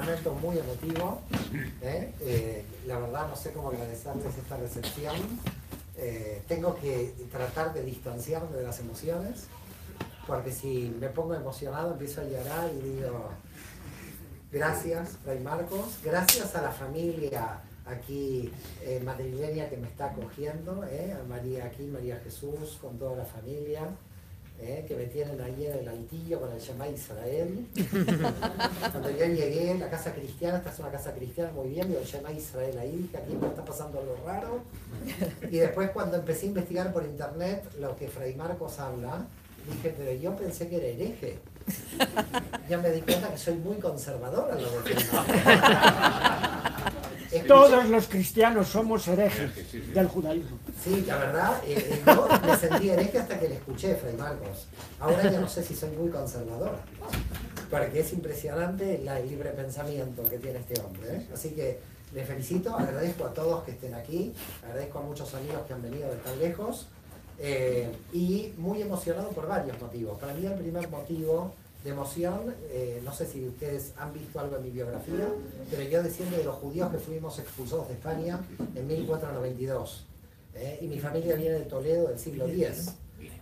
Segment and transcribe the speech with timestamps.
[0.00, 1.20] momento muy emotivo.
[1.82, 2.12] ¿eh?
[2.20, 5.16] Eh, la verdad no sé cómo agradecerles esta recepción.
[5.96, 9.46] Eh, tengo que tratar de distanciarme de las emociones,
[10.26, 13.30] porque si me pongo emocionado empiezo a llorar y digo,
[14.50, 18.50] gracias, Fray Marcos, gracias a la familia aquí
[19.04, 23.82] madrileña que me está acogiendo, a María aquí, María Jesús, con toda la familia.
[24.62, 24.84] ¿Eh?
[24.86, 27.66] que me tienen ahí en el altillo con el Shema Israel.
[28.92, 32.06] Cuando yo llegué, la casa cristiana, esta es una casa cristiana muy bien, veo el
[32.06, 34.62] Shema Israel ahí, que aquí me está pasando algo raro.
[35.50, 39.26] Y después cuando empecé a investigar por internet lo que Fray Marcos habla,
[39.66, 41.38] dije, pero yo pensé que era hereje.
[42.68, 44.94] Ya me di cuenta que soy muy conservadora en lo de
[47.46, 49.50] Todos los cristianos somos herejes
[49.94, 50.58] del judaísmo.
[50.82, 54.66] Sí, la verdad, eh, eh, yo me sentí hereje hasta que le escuché, Fray Marcos.
[54.98, 56.80] Ahora ya no sé si soy muy conservadora,
[57.70, 61.16] porque es impresionante el libre pensamiento que tiene este hombre.
[61.16, 61.26] ¿eh?
[61.32, 61.78] Así que
[62.12, 64.32] le felicito, agradezco a todos que estén aquí,
[64.64, 66.88] agradezco a muchos amigos que han venido de tan lejos,
[68.12, 70.18] y muy emocionado por varios motivos.
[70.18, 72.54] Para mí el primer motivo de emoción.
[72.70, 75.28] Eh, no sé si ustedes han visto algo en mi biografía,
[75.70, 78.40] pero yo desciendo de los judíos que fuimos expulsados de España
[78.74, 80.06] en 1492.
[80.54, 82.94] Eh, y mi familia viene de Toledo del siglo X.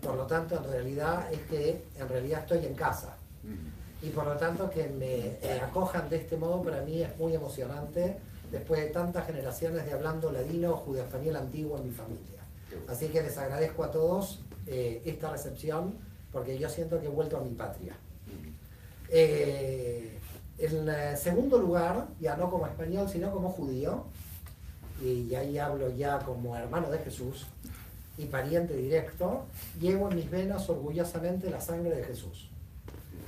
[0.02, 3.16] Por lo tanto, en realidad es que en realidad estoy en casa.
[4.02, 7.34] Y por lo tanto, que me eh, acojan de este modo para mí es muy
[7.34, 8.18] emocionante
[8.52, 12.40] después de tantas generaciones de hablando ladino, judío español antiguo en mi familia.
[12.86, 15.94] Así que les agradezco a todos esta recepción
[16.30, 17.96] porque yo siento que he vuelto a mi patria.
[19.10, 20.18] Eh,
[20.58, 24.04] en segundo lugar, ya no como español, sino como judío,
[25.02, 27.46] y ahí hablo ya como hermano de Jesús
[28.16, 29.44] y pariente directo,
[29.80, 32.50] llevo en mis venas orgullosamente la sangre de Jesús.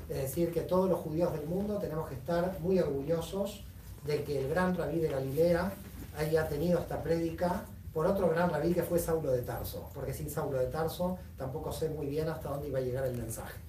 [0.09, 3.65] Es decir, que todos los judíos del mundo tenemos que estar muy orgullosos
[4.05, 5.73] de que el gran rabí de Galilea
[6.19, 10.29] haya tenido esta prédica por otro gran rabí que fue Saulo de Tarso, porque sin
[10.29, 13.61] Saulo de Tarso tampoco sé muy bien hasta dónde iba a llegar el mensaje.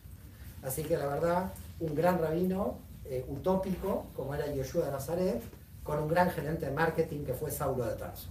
[0.64, 5.42] Así que la verdad, un gran rabino eh, utópico, como era Yoshua de Nazaret,
[5.84, 8.30] con un gran gerente de marketing que fue Saulo de Tarso.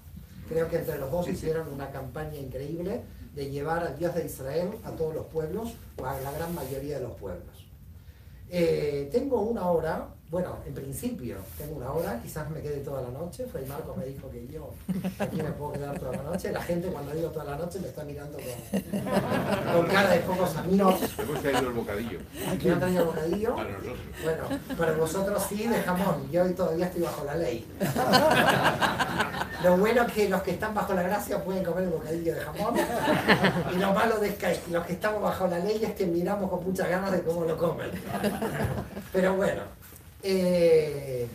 [0.49, 3.03] Creo que entre los dos hicieron una campaña increíble
[3.35, 6.99] de llevar al Dios de Israel a todos los pueblos, o a la gran mayoría
[6.99, 7.60] de los pueblos.
[8.51, 13.11] Eh, tengo una hora bueno, en principio tengo una hora, quizás me quede toda la
[13.11, 13.47] noche.
[13.47, 14.71] Fray Marcos me dijo que yo
[15.19, 16.53] aquí me puedo quedar toda la noche.
[16.53, 18.39] La gente cuando digo toda la noche me está mirando
[19.75, 21.01] con, cara de pocos amigos.
[21.19, 22.21] Hemos traído el bocadillo.
[22.61, 23.57] ¿Quién ha traído el bocadillo?
[23.57, 23.99] Para nosotros.
[24.23, 24.45] Bueno,
[24.79, 26.31] para vosotros sí de jamón.
[26.31, 27.67] Yo hoy todavía estoy bajo la ley.
[29.63, 32.41] Lo bueno es que los que están bajo la gracia pueden comer el bocadillo de
[32.41, 32.75] jamón.
[33.75, 36.65] Y lo malo de que los que estamos bajo la ley es que miramos con
[36.65, 37.91] muchas ganas de cómo lo comen.
[39.13, 39.63] Pero bueno.
[40.23, 41.27] Eh,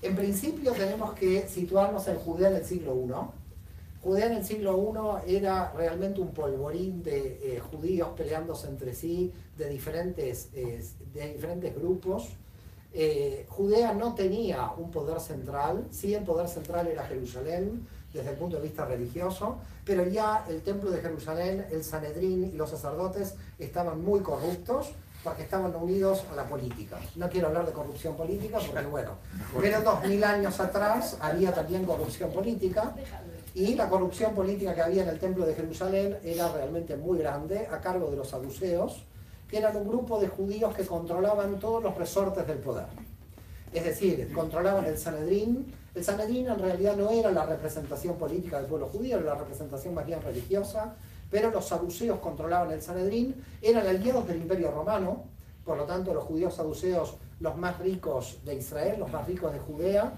[0.00, 3.12] en principio tenemos que situarnos en Judea en el siglo I.
[4.00, 9.32] Judea en el siglo I era realmente un polvorín de eh, judíos peleándose entre sí,
[9.56, 12.28] de diferentes, eh, de diferentes grupos.
[13.48, 18.56] Judea no tenía un poder central, sí el poder central era Jerusalén desde el punto
[18.56, 24.02] de vista religioso, pero ya el templo de Jerusalén, el Sanedrín y los sacerdotes estaban
[24.02, 26.98] muy corruptos porque estaban unidos a la política.
[27.16, 29.12] No quiero hablar de corrupción política porque, bueno,
[29.60, 32.94] pero dos mil años atrás había también corrupción política
[33.54, 37.66] y la corrupción política que había en el Templo de Jerusalén era realmente muy grande,
[37.66, 39.04] a cargo de los saduceos,
[39.48, 42.86] que eran un grupo de judíos que controlaban todos los resortes del poder.
[43.72, 45.74] Es decir, controlaban el Sanedrín.
[45.94, 49.94] El Sanedrín en realidad no era la representación política del pueblo judío, era la representación
[49.94, 50.96] más bien religiosa
[51.30, 55.24] pero los saduceos controlaban el Sanedrín, eran aliados del Imperio Romano,
[55.64, 59.58] por lo tanto los judíos saduceos, los más ricos de Israel, los más ricos de
[59.58, 60.14] Judea,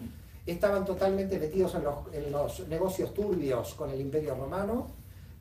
[0.47, 4.86] estaban totalmente metidos en los, negocios turbios con el Imperio Romano,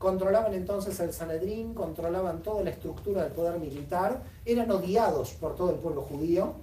[0.00, 5.68] controlaban entonces el Sanedrín, controlaban toda la estructura del poder militar, eran odiados por todo
[5.72, 6.54] el pueblo judío.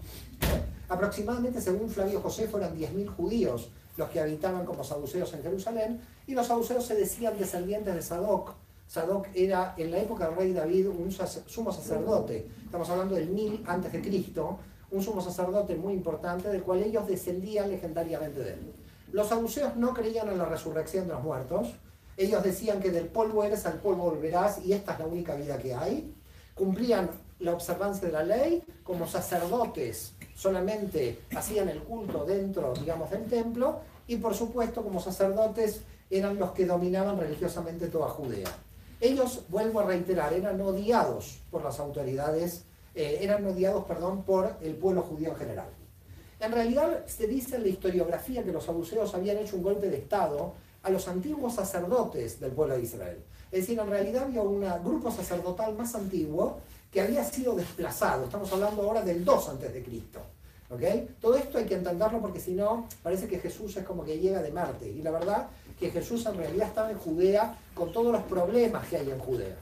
[0.90, 6.34] Aproximadamente, según Flavio José, fueron 10.000 judíos los que habitaban como saduceos en Jerusalén, y
[6.34, 8.56] los saduceos se decían descendientes de Sadoc,
[8.88, 13.66] Sadoc era en la época del rey David un sumo sacerdote, estamos hablando del 1000
[13.68, 14.58] antes de Cristo,
[14.90, 18.74] un sumo sacerdote muy importante del cual ellos descendían legendariamente de él.
[19.12, 21.76] Los saduceos no creían en la resurrección de los muertos,
[22.18, 25.58] ellos decían que del polvo eres, al polvo volverás y esta es la única vida
[25.60, 26.14] que hay.
[26.56, 27.10] Cumplían
[27.40, 33.82] la observancia de la ley como sacerdotes, solamente hacían el culto dentro, digamos, del templo
[34.08, 38.50] y por supuesto como sacerdotes eran los que dominaban religiosamente toda Judea.
[39.00, 42.64] Ellos, vuelvo a reiterar, eran odiados por las autoridades,
[42.96, 45.68] eh, eran odiados, perdón, por el pueblo judío en general.
[46.40, 49.98] En realidad se dice en la historiografía que los saduceos habían hecho un golpe de
[49.98, 53.24] Estado a los antiguos sacerdotes del pueblo de Israel.
[53.52, 56.60] Es decir, en realidad había un grupo sacerdotal más antiguo
[56.92, 58.26] que había sido desplazado.
[58.26, 60.20] Estamos hablando ahora del 2 antes de Cristo.
[61.22, 64.42] Todo esto hay que entenderlo porque si no, parece que Jesús es como que llega
[64.42, 64.90] de Marte.
[64.90, 65.48] Y la verdad
[65.80, 69.56] que Jesús en realidad estaba en Judea con todos los problemas que hay en Judea.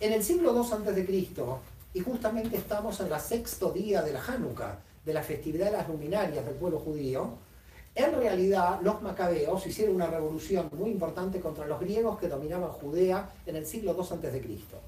[0.00, 1.60] En el siglo II antes de Cristo,
[1.92, 5.88] y justamente estamos en el sexto día de la Hanukkah, de la festividad de las
[5.88, 7.34] luminarias del pueblo judío,
[7.94, 13.28] en realidad los macabeos hicieron una revolución muy importante contra los griegos que dominaban Judea
[13.46, 14.80] en el siglo II Cristo.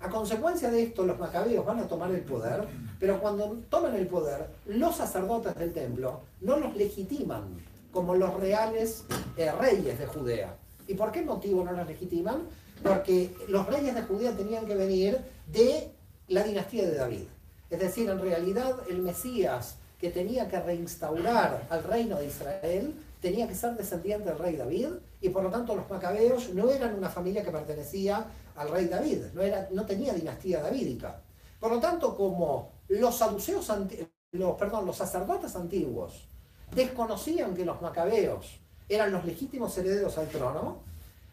[0.00, 2.68] A consecuencia de esto, los macabeos van a tomar el poder,
[3.00, 7.60] pero cuando toman el poder, los sacerdotes del templo no los legitiman
[7.90, 9.04] como los reales
[9.36, 10.56] eh, reyes de Judea.
[10.86, 12.46] ¿Y por qué motivo no los legitiman?
[12.82, 15.18] Porque los reyes de Judea tenían que venir
[15.48, 15.92] de
[16.28, 17.24] la dinastía de David.
[17.68, 23.48] Es decir, en realidad el Mesías que tenía que reinstaurar al reino de Israel tenía
[23.48, 24.90] que ser descendiente del rey David
[25.20, 28.24] y por lo tanto los macabeos no eran una familia que pertenecía
[28.54, 31.20] al rey David, no, era, no tenía dinastía davídica.
[31.58, 33.70] Por lo tanto, como los saduceos,
[34.32, 36.28] los, perdón, los sacerdotes antiguos
[36.72, 40.78] desconocían que los macabeos eran los legítimos herederos al trono,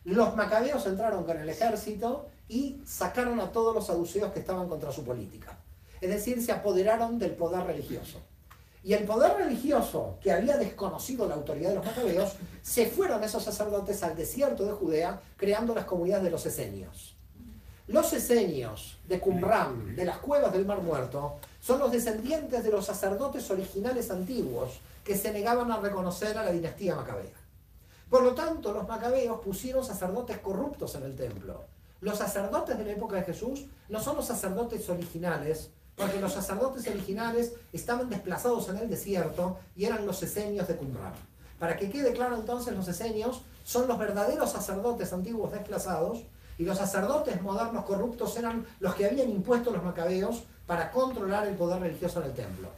[0.04, 4.92] los macabeos entraron con el ejército y sacaron a todos los saduceos que estaban contra
[4.92, 5.58] su política.
[6.02, 8.22] Es decir, se apoderaron del poder religioso.
[8.86, 13.42] Y el poder religioso, que había desconocido la autoridad de los macabeos, se fueron esos
[13.42, 17.16] sacerdotes al desierto de Judea, creando las comunidades de los esenios.
[17.88, 22.86] Los esenios de Qumran, de las cuevas del Mar Muerto, son los descendientes de los
[22.86, 27.34] sacerdotes originales antiguos que se negaban a reconocer a la dinastía macabea.
[28.08, 31.64] Por lo tanto, los macabeos pusieron sacerdotes corruptos en el templo.
[32.02, 36.88] Los sacerdotes de la época de Jesús no son los sacerdotes originales porque los sacerdotes
[36.88, 41.14] originales estaban desplazados en el desierto y eran los esenios de Qumran.
[41.60, 46.24] Para que quede claro entonces, los esenios son los verdaderos sacerdotes antiguos desplazados
[46.58, 51.56] y los sacerdotes modernos corruptos eran los que habían impuesto los macabeos para controlar el
[51.56, 52.70] poder religioso en el templo.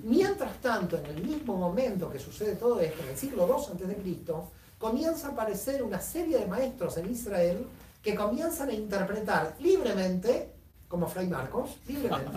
[0.00, 4.32] Mientras tanto, en el mismo momento que sucede todo esto, en el siglo II a.C.,
[4.78, 7.66] comienza a aparecer una serie de maestros en Israel
[8.02, 10.52] que comienzan a interpretar libremente
[10.88, 12.30] como Fray Marcos, libremente,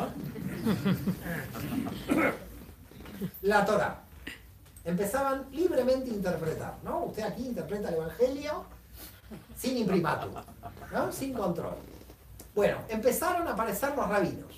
[3.41, 4.01] la Torah.
[4.85, 7.05] Empezaban libremente a interpretar, ¿no?
[7.05, 8.65] Usted aquí interpreta el Evangelio
[9.55, 10.31] sin imprimatur,
[10.91, 11.11] ¿no?
[11.11, 11.75] Sin control.
[12.55, 14.51] Bueno, empezaron a aparecer los rabinos.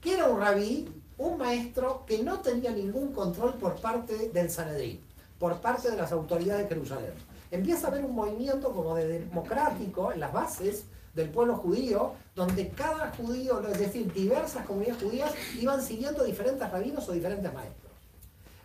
[0.00, 1.02] ¿Qué era un rabí?
[1.16, 5.00] Un maestro que no tenía ningún control por parte del Sanedrín,
[5.38, 7.12] por parte de las autoridades de Jerusalén.
[7.50, 10.84] Empieza a haber un movimiento como de democrático en las bases
[11.14, 17.08] del pueblo judío, donde cada judío, es decir, diversas comunidades judías, iban siguiendo diferentes rabinos
[17.08, 17.92] o diferentes maestros.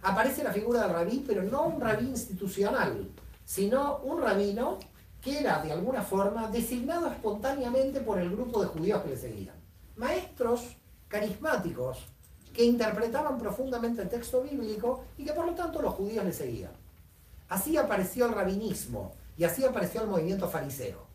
[0.01, 3.09] Aparece la figura del rabí, pero no un rabí institucional,
[3.43, 4.77] sino un rabino
[5.21, 9.55] que era de alguna forma designado espontáneamente por el grupo de judíos que le seguían.
[9.95, 10.77] Maestros
[11.07, 12.05] carismáticos
[12.53, 16.71] que interpretaban profundamente el texto bíblico y que por lo tanto los judíos le seguían.
[17.49, 21.06] Así apareció el rabinismo y así apareció el movimiento fariseo.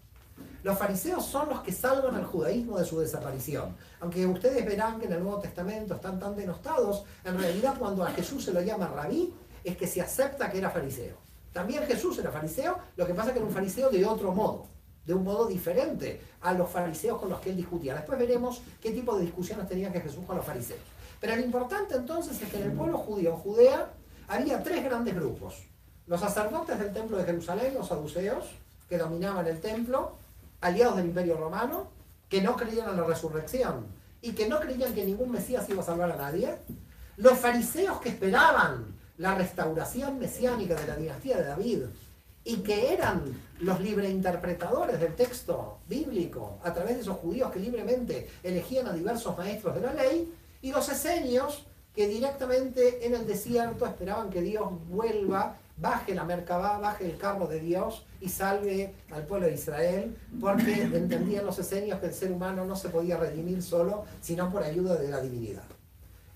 [0.62, 3.74] Los fariseos son los que salvan al judaísmo de su desaparición.
[4.00, 8.10] Aunque ustedes verán que en el Nuevo Testamento están tan denostados, en realidad cuando a
[8.10, 11.16] Jesús se lo llama rabí, es que se acepta que era fariseo.
[11.52, 14.66] También Jesús era fariseo, lo que pasa es que era un fariseo de otro modo,
[15.04, 17.94] de un modo diferente a los fariseos con los que él discutía.
[17.94, 20.80] Después veremos qué tipo de discusiones tenía que Jesús con los fariseos.
[21.20, 23.90] Pero lo importante entonces es que en el pueblo judío, en Judea,
[24.28, 25.56] había tres grandes grupos.
[26.06, 28.44] Los sacerdotes del templo de Jerusalén, los saduceos,
[28.88, 30.21] que dominaban el templo,
[30.62, 31.90] aliados del Imperio Romano,
[32.28, 33.86] que no creían en la resurrección
[34.22, 36.56] y que no creían que ningún Mesías iba a salvar a nadie,
[37.16, 41.82] los fariseos que esperaban la restauración mesiánica de la dinastía de David
[42.44, 43.22] y que eran
[43.60, 49.36] los libreinterpretadores del texto bíblico a través de esos judíos que libremente elegían a diversos
[49.36, 54.68] maestros de la ley, y los esenios que directamente en el desierto esperaban que Dios
[54.88, 60.16] vuelva baje la Merkabah, baje el carro de Dios y salve al pueblo de Israel,
[60.40, 64.62] porque entendían los esenios que el ser humano no se podía redimir solo, sino por
[64.62, 65.64] ayuda de la divinidad.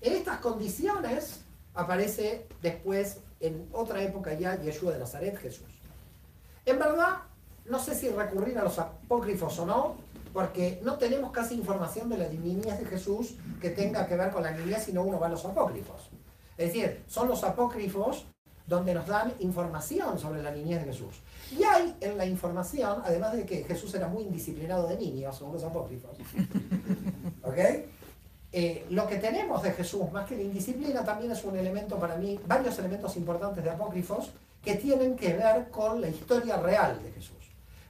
[0.01, 1.39] En estas condiciones
[1.73, 5.67] aparece después, en otra época ya, Yeshua de Nazaret, Jesús.
[6.65, 7.19] En verdad,
[7.65, 9.95] no sé si recurrir a los apócrifos o no,
[10.33, 14.43] porque no tenemos casi información de la divinidad de Jesús que tenga que ver con
[14.43, 16.09] la niñez, sino uno va a los apócrifos.
[16.57, 18.25] Es decir, son los apócrifos
[18.67, 21.21] donde nos dan información sobre la niñez de Jesús.
[21.57, 25.53] Y hay en la información, además de que Jesús era muy indisciplinado de niño, según
[25.53, 26.11] los apócrifos,
[27.43, 27.57] ¿ok?
[28.51, 32.15] eh, lo que tenemos de Jesús, más que la indisciplina, también es un elemento para
[32.15, 34.31] mí, varios elementos importantes de apócrifos
[34.63, 37.37] que tienen que ver con la historia real de Jesús.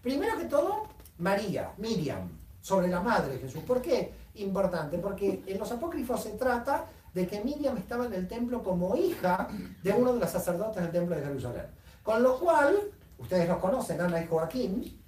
[0.01, 0.83] Primero que todo,
[1.19, 2.29] María, Miriam,
[2.61, 3.63] sobre la madre de Jesús.
[3.63, 4.11] ¿Por qué?
[4.35, 6.85] Importante, porque en los apócrifos se trata
[7.17, 9.47] de que Miriam estaba en el templo como hija
[9.81, 11.65] de uno de los sacerdotes del templo de Jerusalén.
[12.03, 12.77] Con lo cual,
[13.17, 15.01] ustedes los conocen, Ana y Joaquín,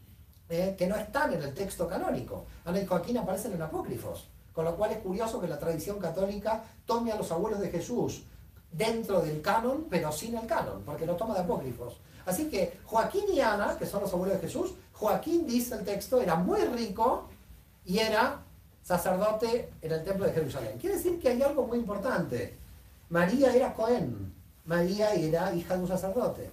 [0.50, 2.48] eh, que no están en el texto canónico.
[2.66, 4.28] Ana y Joaquín aparecen en apócrifos.
[4.54, 8.24] Con lo cual es curioso que la tradición católica tome a los abuelos de Jesús
[8.72, 11.98] dentro del canon, pero sin el canon, porque lo toma de apócrifos.
[12.26, 16.20] Así que Joaquín y Ana, que son los abuelos de Jesús, Joaquín dice el texto,
[16.20, 17.30] era muy rico
[17.86, 18.40] y era
[18.90, 20.80] sacerdote en el templo de Jerusalén.
[20.80, 22.58] Quiere decir que hay algo muy importante.
[23.10, 24.34] María era Cohen,
[24.66, 26.50] María era hija de un sacerdote.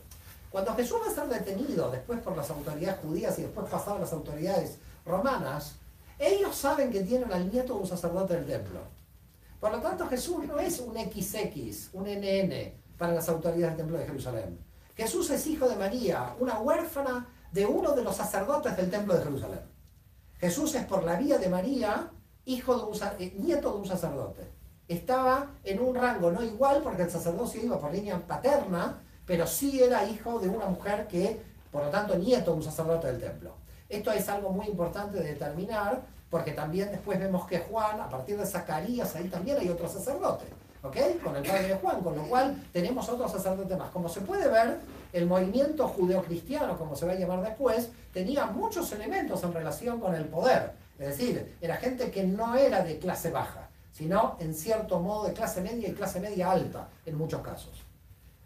[0.51, 4.01] Cuando Jesús va a ser detenido después por las autoridades judías y después pasado a
[4.01, 4.77] las autoridades
[5.07, 5.77] romanas,
[6.19, 8.81] ellos saben que tienen al nieto de un sacerdote del templo.
[9.59, 13.97] Por lo tanto, Jesús no es un XX, un NN para las autoridades del templo
[13.97, 14.59] de Jerusalén.
[14.95, 19.25] Jesús es hijo de María, una huérfana de uno de los sacerdotes del templo de
[19.25, 19.61] Jerusalén.
[20.39, 22.11] Jesús es por la vía de María,
[22.47, 24.43] hijo de un, eh, nieto de un sacerdote.
[24.89, 29.83] Estaba en un rango no igual porque el sacerdocio iba por línea paterna, pero sí
[29.83, 31.41] era hijo de una mujer que,
[31.73, 33.55] por lo tanto, nieto de un sacerdote del templo.
[33.89, 38.39] Esto es algo muy importante de determinar, porque también después vemos que Juan, a partir
[38.39, 40.45] de Zacarías, ahí también hay otro sacerdote,
[40.83, 40.97] ¿ok?
[41.23, 43.91] Con el padre de Juan, con lo cual tenemos otro sacerdote más.
[43.91, 44.79] Como se puede ver,
[45.13, 50.15] el movimiento judeocristiano, como se va a llamar después, tenía muchos elementos en relación con
[50.15, 50.86] el poder.
[50.99, 55.35] Es decir, era gente que no era de clase baja, sino en cierto modo de
[55.35, 57.83] clase media y clase media alta, en muchos casos.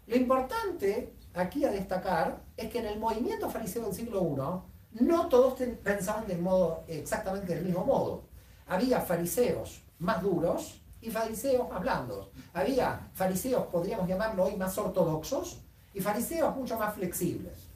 [0.07, 5.29] Lo importante aquí a destacar es que en el movimiento fariseo del siglo I, no
[5.29, 5.53] todos
[5.83, 8.23] pensaban del modo, exactamente del mismo modo.
[8.67, 12.29] Había fariseos más duros y fariseos más blandos.
[12.53, 15.59] Había fariseos, podríamos llamarlo hoy, más ortodoxos
[15.93, 17.69] y fariseos mucho más flexibles.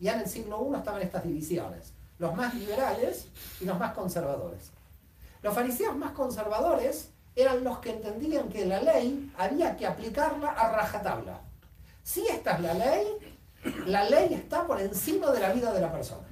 [0.00, 1.92] Ya en el siglo I estaban estas divisiones.
[2.18, 3.28] Los más liberales
[3.60, 4.70] y los más conservadores.
[5.42, 10.72] Los fariseos más conservadores eran los que entendían que la ley había que aplicarla a
[10.72, 11.40] rajatabla.
[12.02, 13.06] Si esta es la ley,
[13.86, 16.26] la ley está por encima de la vida de la persona.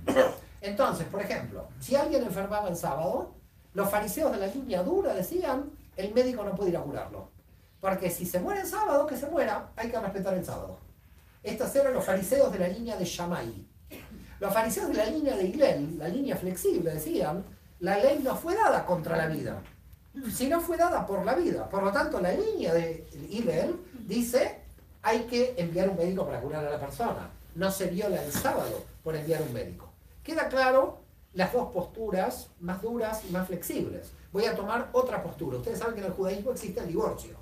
[0.61, 3.35] Entonces, por ejemplo, si alguien enfermaba el sábado,
[3.75, 7.29] los fariseos de la línea dura decían, el médico no puede ir a curarlo.
[7.81, 10.79] Porque si se muere el sábado, que se muera, hay que respetar el sábado.
[11.43, 13.67] Estos eran los fariseos de la línea de Shammai.
[14.41, 17.45] Los fariseos de la línea de Hillel, la línea flexible, decían,
[17.81, 19.63] la ley no fue dada contra la vida,
[20.33, 21.69] sino fue dada por la vida.
[21.69, 23.77] Por lo tanto, la línea de Hillel
[24.07, 24.61] dice,
[25.03, 27.31] hay que enviar un médico para curar a la persona.
[27.55, 29.91] No se viola el sábado por enviar un médico.
[30.23, 30.99] Queda claro
[31.35, 34.13] las dos posturas más duras y más flexibles.
[34.33, 35.59] Voy a tomar otra postura.
[35.59, 37.37] Ustedes saben que en el judaísmo existe el divorcio.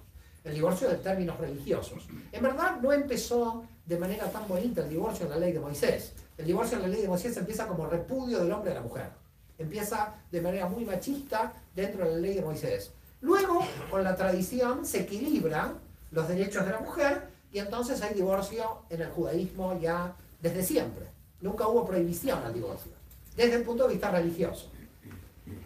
[0.44, 2.08] El divorcio de términos religiosos.
[2.32, 6.12] En verdad no empezó de manera tan bonita el divorcio en la ley de Moisés.
[6.42, 9.10] El divorcio en la ley de Moisés empieza como repudio del hombre a la mujer.
[9.58, 12.90] Empieza de manera muy machista dentro de la ley de Moisés.
[13.20, 15.78] Luego, con la tradición, se equilibran
[16.10, 21.06] los derechos de la mujer y entonces hay divorcio en el judaísmo ya desde siempre.
[21.40, 22.90] Nunca hubo prohibición al divorcio,
[23.36, 24.68] desde el punto de vista religioso.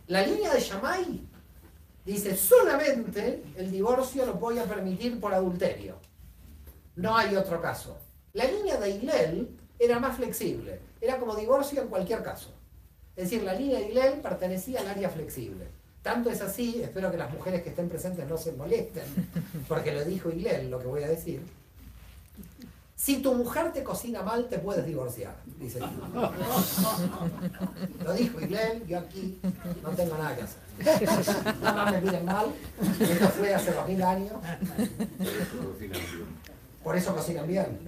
[0.09, 1.27] La línea de Shammai
[2.05, 5.97] dice solamente el divorcio lo voy a permitir por adulterio.
[6.97, 7.97] No hay otro caso.
[8.35, 12.53] La línea de Hillel era más flexible, era como divorcio en cualquier caso.
[13.15, 15.67] Es decir, la línea de Hillel pertenecía al área flexible.
[16.03, 19.05] Tanto es así, espero que las mujeres que estén presentes no se molesten,
[19.69, 21.43] porque lo dijo Hillel, lo que voy a decir,
[22.97, 25.79] si tu mujer te cocina mal, te puedes divorciar, dice
[28.03, 29.39] Lo dijo Iglel, yo aquí
[29.83, 30.63] no tengo nada que hacer.
[31.61, 32.47] Nada más me miren mal,
[32.99, 34.33] esto fue hace dos mil años.
[36.87, 37.81] Por eso cocinan bien.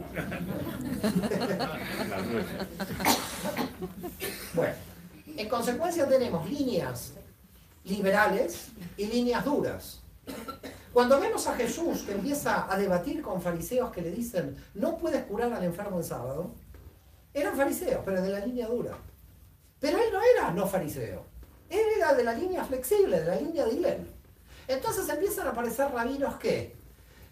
[4.54, 4.74] bueno,
[5.36, 7.12] en consecuencia tenemos líneas
[7.84, 10.00] liberales y líneas duras.
[10.92, 15.22] Cuando vemos a Jesús que empieza a debatir con fariseos que le dicen, no puedes
[15.26, 16.50] curar al enfermo el sábado,
[17.32, 18.98] eran fariseos, pero de la línea dura.
[19.78, 21.24] Pero él no era no fariseo,
[21.70, 24.12] él era de la línea flexible, de la línea de Hillel.
[24.66, 26.74] Entonces empiezan a aparecer rabinos que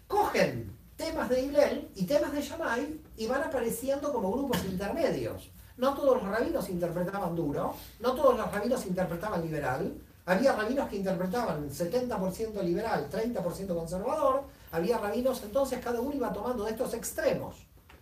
[0.07, 5.49] cogen temas de Hillel y temas de Shammai y van apareciendo como grupos intermedios.
[5.77, 9.93] No todos los rabinos interpretaban duro, no todos los rabinos interpretaban liberal,
[10.25, 14.43] había rabinos que interpretaban 70% liberal, 30% conservador.
[14.73, 17.55] Había rabinos, entonces cada uno iba tomando de estos extremos.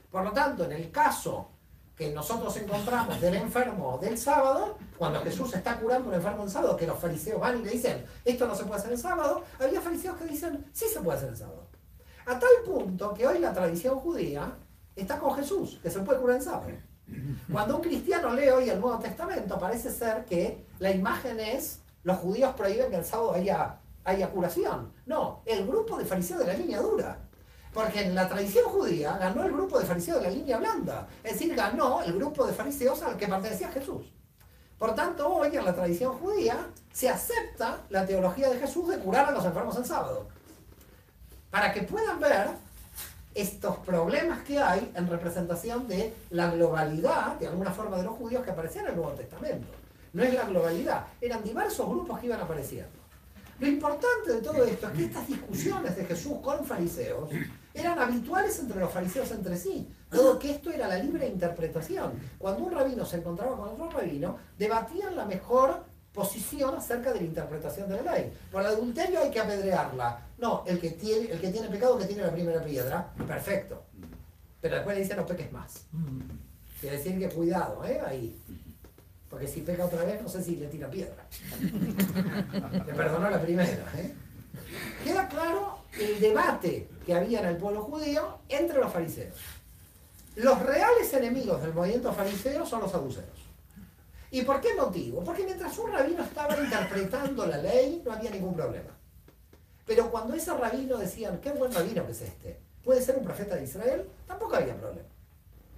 [0.09, 1.49] Por lo tanto, en el caso
[1.95, 6.75] que nosotros encontramos del enfermo del sábado, cuando Jesús está curando un enfermo el sábado,
[6.75, 9.79] que los fariseos van y le dicen, esto no se puede hacer el sábado, había
[9.79, 11.67] fariseos que dicen, sí se puede hacer el sábado.
[12.25, 14.51] A tal punto que hoy la tradición judía
[14.96, 16.72] está con Jesús, que se puede curar el sábado.
[17.51, 22.17] Cuando un cristiano lee hoy el Nuevo Testamento, parece ser que la imagen es, los
[22.17, 24.91] judíos prohíben que el sábado haya, haya curación.
[25.05, 27.20] No, el grupo de fariseos de la línea dura.
[27.72, 31.08] Porque en la tradición judía ganó el grupo de fariseos de la línea blanda.
[31.24, 34.12] Es decir, ganó el grupo de fariseos al que pertenecía Jesús.
[34.79, 39.27] Por tanto, hoy en la tradición judía se acepta la teología de Jesús de curar
[39.27, 40.27] a los enfermos el sábado.
[41.55, 42.47] Para que puedan ver
[43.33, 48.43] estos problemas que hay en representación de la globalidad, de alguna forma, de los judíos
[48.43, 49.67] que aparecían en el Nuevo Testamento.
[50.12, 52.91] No es la globalidad, eran diversos grupos que iban apareciendo.
[53.57, 57.29] Lo importante de todo esto es que estas discusiones de Jesús con fariseos
[57.74, 62.19] eran habituales entre los fariseos entre sí, todo que esto era la libre interpretación.
[62.38, 67.25] Cuando un rabino se encontraba con otro rabino, debatían la mejor posición acerca de la
[67.27, 68.33] interpretación de la ley.
[68.51, 70.25] Por el adulterio hay que apedrearla.
[70.37, 73.83] No, el que tiene, el que tiene pecado que tiene la primera piedra, perfecto.
[74.61, 75.85] Pero después le dicen no peques más.
[76.81, 78.01] Quiere decir que cuidado, ¿eh?
[78.05, 78.37] Ahí.
[79.29, 81.25] Porque si peca otra vez, no sé si le tira piedra.
[81.61, 84.13] le perdonó la primera, ¿eh?
[85.03, 89.37] Queda claro el debate que había en el pueblo judío entre los fariseos.
[90.35, 93.45] Los reales enemigos del movimiento fariseo son los saduceos.
[94.31, 95.23] ¿Y por qué motivo?
[95.23, 98.91] Porque mientras un rabino estaba interpretando la ley, no había ningún problema.
[99.85, 103.55] Pero cuando ese rabino decían, qué buen rabino que es este, puede ser un profeta
[103.55, 105.07] de Israel, tampoco había problema.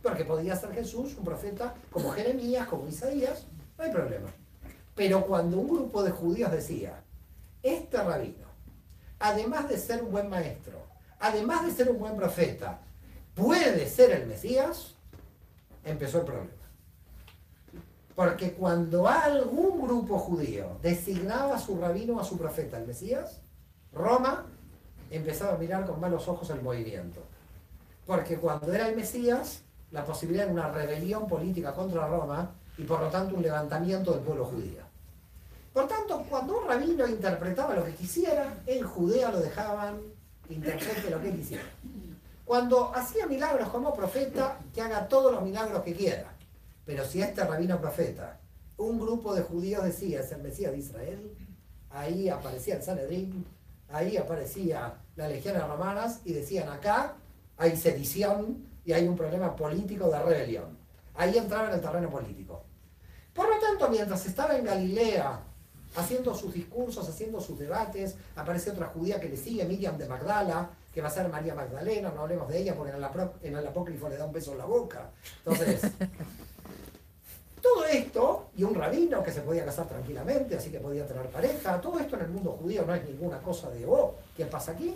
[0.01, 3.45] Porque podía ser Jesús, un profeta como Jeremías, como Isaías,
[3.77, 4.29] no hay problema.
[4.95, 7.03] Pero cuando un grupo de judíos decía,
[7.61, 8.47] este rabino,
[9.19, 10.81] además de ser un buen maestro,
[11.19, 12.79] además de ser un buen profeta,
[13.35, 14.95] puede ser el Mesías,
[15.83, 16.51] empezó el problema.
[18.15, 23.41] Porque cuando algún grupo judío designaba a su rabino o a su profeta, el Mesías,
[23.93, 24.45] Roma
[25.09, 27.21] empezaba a mirar con malos ojos el movimiento.
[28.05, 33.01] Porque cuando era el Mesías, la posibilidad de una rebelión política contra Roma y por
[33.01, 34.81] lo tanto un levantamiento del pueblo judío.
[35.73, 39.99] Por tanto, cuando un rabino interpretaba lo que quisiera, en Judea lo dejaban
[40.49, 41.63] interprete lo que quisiera.
[42.45, 46.33] Cuando hacía milagros como profeta, que haga todos los milagros que quiera.
[46.85, 48.39] Pero si este rabino profeta,
[48.77, 51.35] un grupo de judíos decía, es el Mesías de Israel,
[51.89, 53.45] ahí aparecía el Sanedrín,
[53.89, 57.15] ahí aparecía la legión romanas y decían acá
[57.57, 60.77] hay sedición y hay un problema político de rebelión.
[61.15, 62.63] Ahí entraba en el terreno político.
[63.33, 65.41] Por lo tanto, mientras estaba en Galilea
[65.95, 70.69] haciendo sus discursos, haciendo sus debates, aparece otra judía que le sigue, Miriam de Magdala,
[70.93, 73.09] que va a ser María Magdalena, no hablemos de ella porque en el,
[73.43, 75.11] en el apócrifo le da un beso en la boca.
[75.39, 75.91] Entonces,
[77.61, 81.81] todo esto, y un rabino que se podía casar tranquilamente, así que podía tener pareja,
[81.81, 84.95] todo esto en el mundo judío no es ninguna cosa de, oh, ¿qué pasa aquí?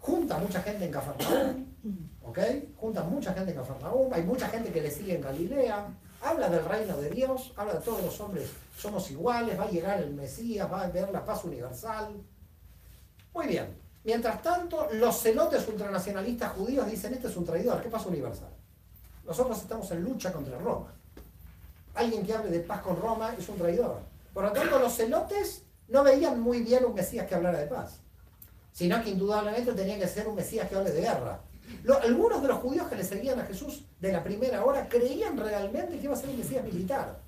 [0.00, 1.66] Junta mucha gente en Cafarnaúm,
[2.24, 2.38] ¿ok?
[2.76, 5.88] Junta mucha gente en Cafarnaúm, hay mucha gente que le sigue en Galilea,
[6.22, 10.00] habla del reino de Dios, habla de todos los hombres somos iguales, va a llegar
[10.00, 12.22] el Mesías, va a ver la paz universal.
[13.32, 13.76] Muy bien.
[14.04, 18.50] Mientras tanto, los celotes ultranacionalistas judíos dicen, este es un traidor, ¿qué paz universal?
[19.24, 20.94] Nosotros estamos en lucha contra Roma.
[21.96, 24.00] Alguien que hable de paz con Roma es un traidor.
[24.34, 28.00] Por lo tanto, los celotes no veían muy bien un Mesías que hablara de paz,
[28.72, 31.40] sino que indudablemente tenía que ser un Mesías que hable de guerra.
[32.02, 35.98] algunos de los judíos que le seguían a Jesús de la primera hora creían realmente
[35.98, 37.18] que iba a ser un Mesías militar.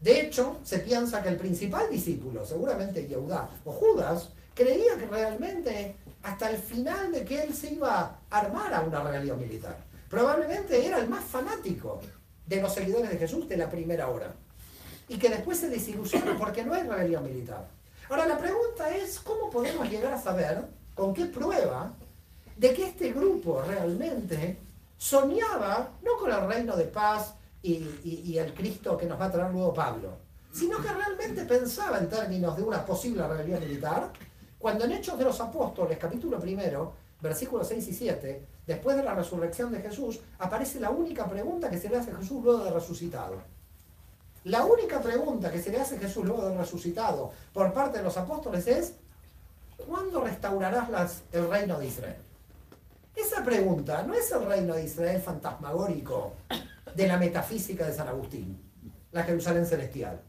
[0.00, 5.96] De hecho, se piensa que el principal discípulo, seguramente Yehudá o Judas, creía que realmente
[6.22, 9.76] hasta el final de que él se iba a armar a una rebelión militar.
[10.10, 12.00] Probablemente era el más fanático
[12.46, 14.34] de los seguidores de Jesús de la primera hora.
[15.08, 17.68] Y que después se desilusionó porque no hay rebelión militar.
[18.08, 21.92] Ahora la pregunta es, ¿cómo podemos llegar a saber, con qué prueba,
[22.56, 24.58] de que este grupo realmente
[24.96, 29.30] soñaba no con el reino de paz y, y, el Cristo que nos va a
[29.30, 30.18] traer luego Pablo,
[30.52, 34.12] sino que realmente pensaba en términos de una posible rebelión militar,
[34.58, 39.14] cuando en Hechos de los Apóstoles, capítulo primero, versículos 6 y 7, después de la
[39.14, 42.70] resurrección de Jesús, aparece la única pregunta que se le hace a Jesús luego de
[42.70, 43.42] resucitado.
[44.44, 48.04] La única pregunta que se le hace a Jesús luego de resucitado por parte de
[48.04, 48.94] los apóstoles es,
[49.86, 52.16] ¿cuándo restaurarás el reino de Israel?
[53.16, 56.34] Esa pregunta no es el reino de Israel fantasmagórico
[56.94, 58.60] de la metafísica de San Agustín,
[59.12, 60.20] la Jerusalén celestial.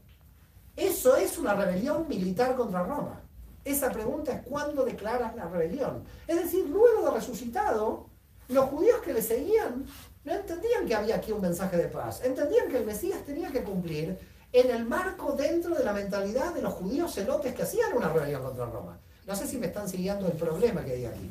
[0.76, 3.20] Eso es una rebelión militar contra Roma.
[3.64, 6.04] Esa pregunta es cuándo declaras la rebelión.
[6.26, 8.06] Es decir, luego de resucitado,
[8.48, 9.86] los judíos que le seguían
[10.24, 12.22] no entendían que había aquí un mensaje de paz.
[12.24, 14.18] Entendían que el Mesías tenía que cumplir
[14.52, 18.42] en el marco dentro de la mentalidad de los judíos celotes que hacían una rebelión
[18.42, 18.98] contra Roma.
[19.26, 21.30] No sé si me están siguiendo el problema que hay aquí.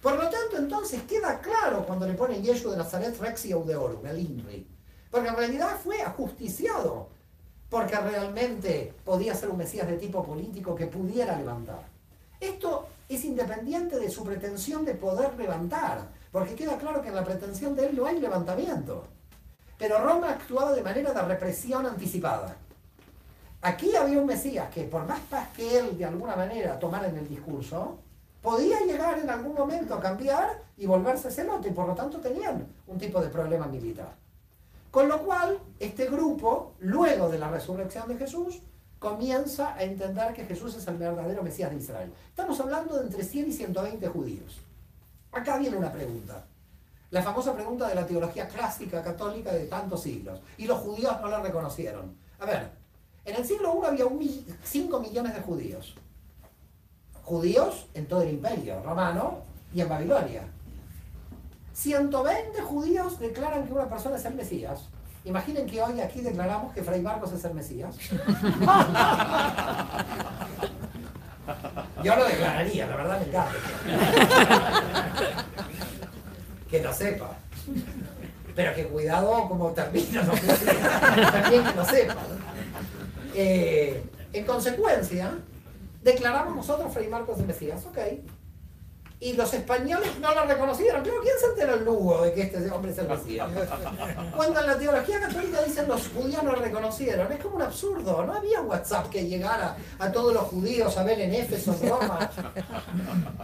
[0.00, 4.18] Por lo tanto, entonces queda claro cuando le ponen Yeshua de Nazaret Rexi Audeorum, el
[4.18, 4.66] INRI.
[5.10, 7.08] Porque en realidad fue ajusticiado.
[7.70, 11.88] Porque realmente podía ser un Mesías de tipo político que pudiera levantar.
[12.38, 16.08] Esto es independiente de su pretensión de poder levantar.
[16.34, 19.04] Porque queda claro que en la pretensión de él no hay levantamiento.
[19.78, 22.56] Pero Roma actuaba de manera de represión anticipada.
[23.62, 27.18] Aquí había un Mesías que por más paz que él de alguna manera tomara en
[27.18, 27.98] el discurso,
[28.42, 32.66] podía llegar en algún momento a cambiar y volverse celote y por lo tanto tenían
[32.88, 34.16] un tipo de problema militar.
[34.90, 38.60] Con lo cual, este grupo, luego de la resurrección de Jesús,
[38.98, 42.12] comienza a entender que Jesús es el verdadero Mesías de Israel.
[42.28, 44.64] Estamos hablando de entre 100 y 120 judíos.
[45.34, 46.44] Acá viene una pregunta.
[47.10, 50.40] La famosa pregunta de la teología clásica católica de tantos siglos.
[50.56, 52.16] Y los judíos no la reconocieron.
[52.40, 52.70] A ver,
[53.24, 54.06] en el siglo I había
[54.62, 55.94] 5 millones de judíos.
[57.22, 59.38] Judíos en todo el imperio romano
[59.74, 60.42] y en Babilonia.
[61.72, 64.88] 120 judíos declaran que una persona es el Mesías.
[65.24, 67.96] Imaginen que hoy aquí declaramos que Fray Marcos es el Mesías.
[72.04, 73.52] Yo lo declararía, la verdad me encanta.
[76.70, 77.30] Que lo sepa.
[78.54, 82.16] Pero que cuidado como termina, no también que lo sepa.
[83.34, 85.32] Eh, en consecuencia,
[86.02, 87.98] declaramos nosotros Fray Marcos de Mesías, ok.
[89.20, 91.02] Y los españoles no lo reconocieron.
[91.02, 93.48] Pero ¿quién se enteró el lugo de que este hombre es el Mesías?
[94.36, 98.24] Cuando en la teología católica dicen los judíos no lo reconocieron, es como un absurdo.
[98.24, 102.30] No había WhatsApp que llegara a todos los judíos a ver en Éfeso, Roma.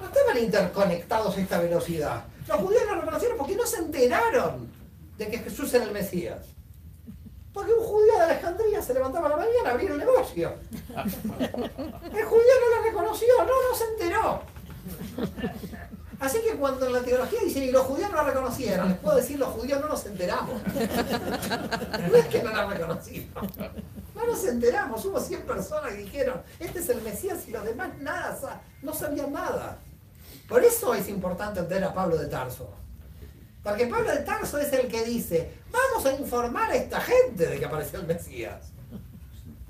[0.00, 2.24] No estaban interconectados a esta velocidad.
[2.46, 4.68] Los judíos no lo reconocieron porque no se enteraron
[5.16, 6.46] de que Jesús era el Mesías.
[7.52, 10.54] Porque un judío de Alejandría se levantaba a la mañana a abrir un negocio.
[10.88, 14.42] El judío no lo reconoció, no, no se enteró.
[16.20, 19.16] Así que cuando en la teología dicen y los judíos no lo reconocieron, les puedo
[19.16, 20.60] decir los judíos no nos enteramos.
[22.10, 23.44] No es que no lo reconocimos.
[24.14, 25.04] No nos enteramos.
[25.04, 29.32] Hubo 100 personas que dijeron, este es el Mesías y los demás nada, no sabían
[29.32, 29.78] nada.
[30.48, 32.70] Por eso es importante entender a Pablo de Tarso.
[33.62, 37.58] Porque Pablo de Tarso es el que dice, vamos a informar a esta gente de
[37.58, 38.72] que apareció el Mesías.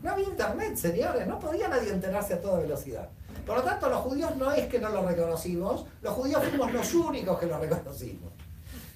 [0.03, 3.09] No había internet, señores, no podía nadie enterarse a toda velocidad.
[3.47, 6.95] Por lo tanto, los judíos no es que no lo reconocimos, los judíos fuimos los
[6.95, 8.33] únicos que lo reconocimos.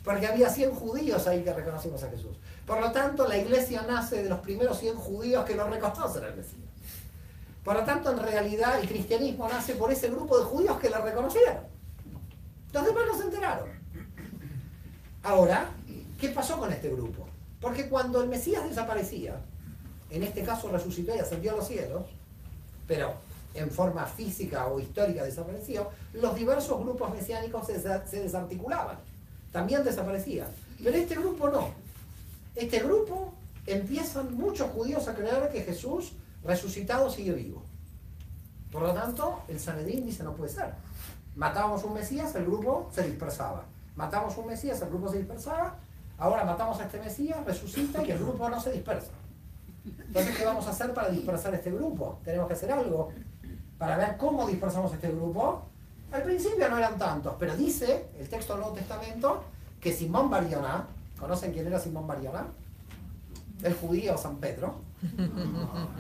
[0.05, 2.37] Porque había 100 judíos ahí que reconocimos a Jesús.
[2.67, 6.37] Por lo tanto, la iglesia nace de los primeros 100 judíos que lo reconocen al
[6.37, 6.61] Mesías.
[7.65, 10.99] Por lo tanto, en realidad, el cristianismo nace por ese grupo de judíos que lo
[10.99, 11.61] reconocieron.
[12.73, 13.69] Los demás no se enteraron.
[15.23, 15.71] Ahora,
[16.21, 17.27] ¿qué pasó con este grupo?
[17.61, 19.41] Porque cuando el Mesías desaparecía,
[20.11, 22.05] en este caso resucitó y ascendió a los cielos,
[22.87, 23.15] pero
[23.55, 28.99] en forma física o histórica desapareció, los diversos grupos mesiánicos se, desarticulaban,
[29.53, 30.49] también desaparecían.
[30.83, 31.71] Pero este grupo no.
[32.55, 33.33] Este grupo
[33.67, 36.13] empiezan muchos judíos a creer que Jesús
[36.43, 37.63] resucitado sigue vivo.
[38.71, 40.75] Por lo tanto, el Sanedrín dice no puede ser.
[41.37, 43.65] Matábamos un Mesías, el grupo se dispersaba
[43.97, 45.77] matamos un Mesías, el grupo se dispersaba,
[46.19, 49.13] ahora matamos a este Mesías, resucita y el grupo no se dispersa.
[49.85, 52.19] Entonces, ¿qué vamos a hacer para dispersar este grupo?
[52.25, 53.11] Tenemos que hacer algo
[53.79, 55.63] para ver cómo dispersamos este grupo.
[56.13, 59.45] Al principio no eran tantos, pero dice el texto del Nuevo Testamento
[59.81, 60.87] que Simón Barioná,
[61.19, 62.47] ¿conocen quién era Simón Barioná?
[63.63, 64.77] El judío San Pedro.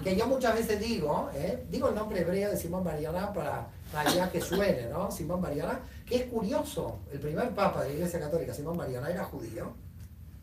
[0.02, 1.66] Que yo muchas veces digo, ¿eh?
[1.70, 5.10] digo el nombre hebreo de Simón Barioná para allá que suene, ¿no?
[5.10, 9.24] Simón Mariana, que es curioso, el primer papa de la Iglesia Católica, Simón Mariana, era
[9.24, 9.72] judío,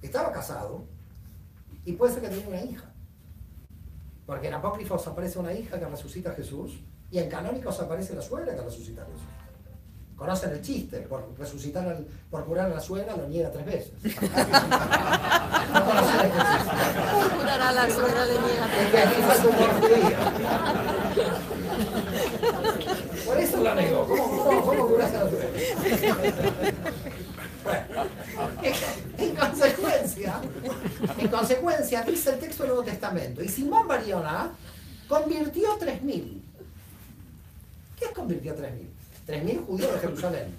[0.01, 0.83] estaba casado
[1.85, 2.91] y puede ser que tenía una hija.
[4.25, 6.79] Porque en Apócrifos aparece una hija que resucita a Jesús
[7.11, 9.21] y en Canónicos aparece la suegra que resucita a Jesús.
[10.15, 13.91] Conocen el chiste, por resucitar, por curar a la suegra lo niega tres veces.
[14.03, 16.71] no conocen el chiste.
[17.11, 19.25] Por curar a la suegra le niega tres veces.
[23.25, 24.07] Por eso la negó.
[24.07, 25.49] ¿Cómo, cómo, cómo curaste a la suegra?
[27.63, 27.85] Bueno,
[29.17, 30.41] en consecuencia,
[31.17, 34.51] en consecuencia, dice el texto del Nuevo Testamento, y Simón Bariona
[35.07, 36.40] convirtió 3.000.
[38.01, 38.87] ¿Qué es convirtió 3.000?
[39.27, 40.55] 3.000 judíos de Jerusalén.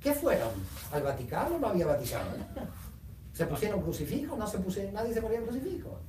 [0.00, 0.50] ¿Qué fueron?
[0.90, 1.56] ¿Al Vaticano?
[1.56, 2.30] No había Vaticano.
[3.32, 4.36] ¿Se pusieron crucifijos?
[4.36, 6.00] No se pusieron, nadie se ponía crucifijo.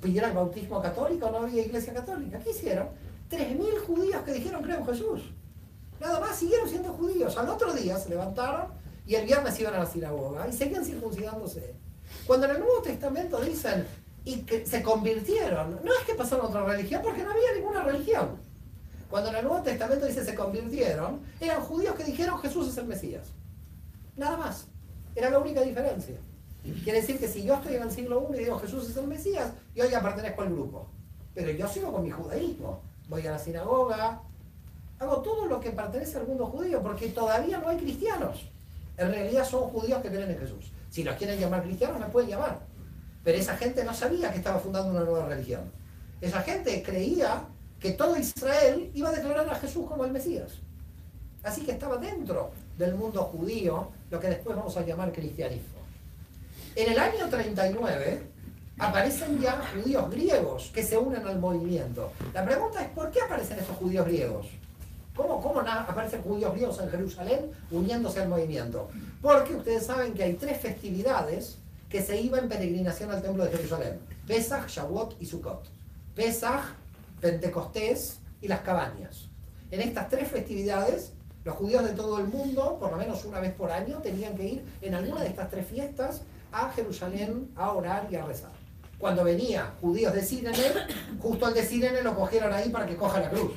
[0.00, 1.30] ¿Pidieron el bautismo católico?
[1.30, 2.40] No había iglesia católica.
[2.40, 2.88] ¿Qué hicieron?
[3.30, 5.22] 3.000 judíos que dijeron creo en Jesús.
[6.00, 7.36] Nada más siguieron siendo judíos.
[7.38, 8.72] Al otro día se levantaron
[9.06, 11.76] y el viernes iban a la sinagoga y seguían circuncidándose.
[12.26, 13.86] Cuando en el Nuevo Testamento dicen
[14.24, 17.84] y que se convirtieron, no es que pasaron a otra religión porque no había ninguna
[17.84, 18.51] religión.
[19.12, 22.86] Cuando en el Nuevo Testamento dice se convirtieron, eran judíos que dijeron Jesús es el
[22.86, 23.26] Mesías.
[24.16, 24.68] Nada más.
[25.14, 26.16] Era la única diferencia.
[26.82, 29.06] Quiere decir que si yo estoy en el siglo I y digo Jesús es el
[29.06, 30.88] Mesías, yo ya pertenezco al grupo.
[31.34, 32.80] Pero yo sigo con mi judaísmo.
[33.10, 34.22] Voy a la sinagoga,
[34.98, 38.50] hago todo lo que pertenece al mundo judío, porque todavía no hay cristianos.
[38.96, 40.72] En realidad son judíos que creen en Jesús.
[40.88, 42.60] Si los quieren llamar cristianos, me pueden llamar.
[43.22, 45.70] Pero esa gente no sabía que estaba fundando una nueva religión.
[46.22, 47.42] Esa gente creía
[47.82, 50.52] que todo Israel iba a declarar a Jesús como el Mesías.
[51.42, 55.80] Así que estaba dentro del mundo judío, lo que después vamos a llamar cristianismo.
[56.76, 58.22] En el año 39
[58.78, 62.12] aparecen ya judíos griegos que se unen al movimiento.
[62.32, 64.46] La pregunta es, ¿por qué aparecen estos judíos griegos?
[65.16, 68.88] ¿Cómo, cómo aparecen judíos griegos en Jerusalén uniéndose al movimiento?
[69.20, 71.58] Porque ustedes saben que hay tres festividades
[71.90, 73.98] que se iban en peregrinación al templo de Jerusalén.
[74.26, 75.68] Pesach, Shavuot y Sukkot.
[76.14, 76.62] Pesach,
[77.22, 79.28] Pentecostés y las cabañas.
[79.70, 81.12] En estas tres festividades,
[81.44, 84.44] los judíos de todo el mundo, por lo menos una vez por año, tenían que
[84.44, 88.50] ir en alguna de estas tres fiestas a Jerusalén a orar y a rezar.
[88.98, 90.58] Cuando venía judíos de Sirene,
[91.20, 93.52] justo al de Sirene lo cogieron ahí para que coja la cruz.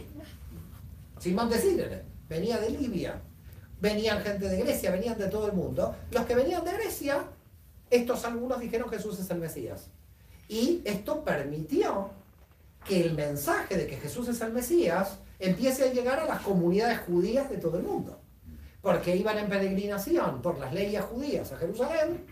[1.19, 3.19] Simón de Sirene, venía de Libia,
[3.81, 5.95] venían gente de Grecia, venían de todo el mundo.
[6.11, 7.25] Los que venían de Grecia,
[7.89, 9.89] estos algunos dijeron Jesús es el Mesías.
[10.47, 12.11] Y esto permitió
[12.87, 16.99] que el mensaje de que Jesús es el Mesías empiece a llegar a las comunidades
[16.99, 18.21] judías de todo el mundo.
[18.81, 22.25] Porque iban en peregrinación por las leyes judías a Jerusalén,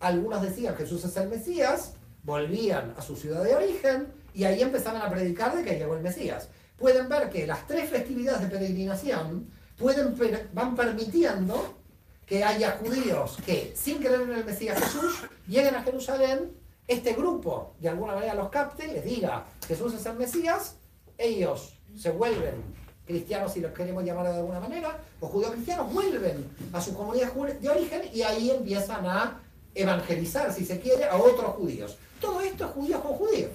[0.00, 5.02] algunos decían Jesús es el Mesías, volvían a su ciudad de origen y ahí empezaban
[5.02, 6.48] a predicar de que llegó el Mesías
[6.80, 10.16] pueden ver que las tres festividades de peregrinación pueden,
[10.52, 11.78] van permitiendo
[12.26, 16.52] que haya judíos que, sin creer en el Mesías Jesús, lleguen a Jerusalén,
[16.90, 20.74] este grupo de alguna manera los capte, les diga Jesús es el Mesías,
[21.16, 22.62] ellos se vuelven
[23.06, 27.32] cristianos, si los queremos llamar de alguna manera, o judíos cristianos vuelven a su comunidad
[27.32, 29.40] de origen y ahí empiezan a
[29.72, 31.96] evangelizar, si se quiere, a otros judíos.
[32.20, 33.52] Todo esto es judíos con judíos.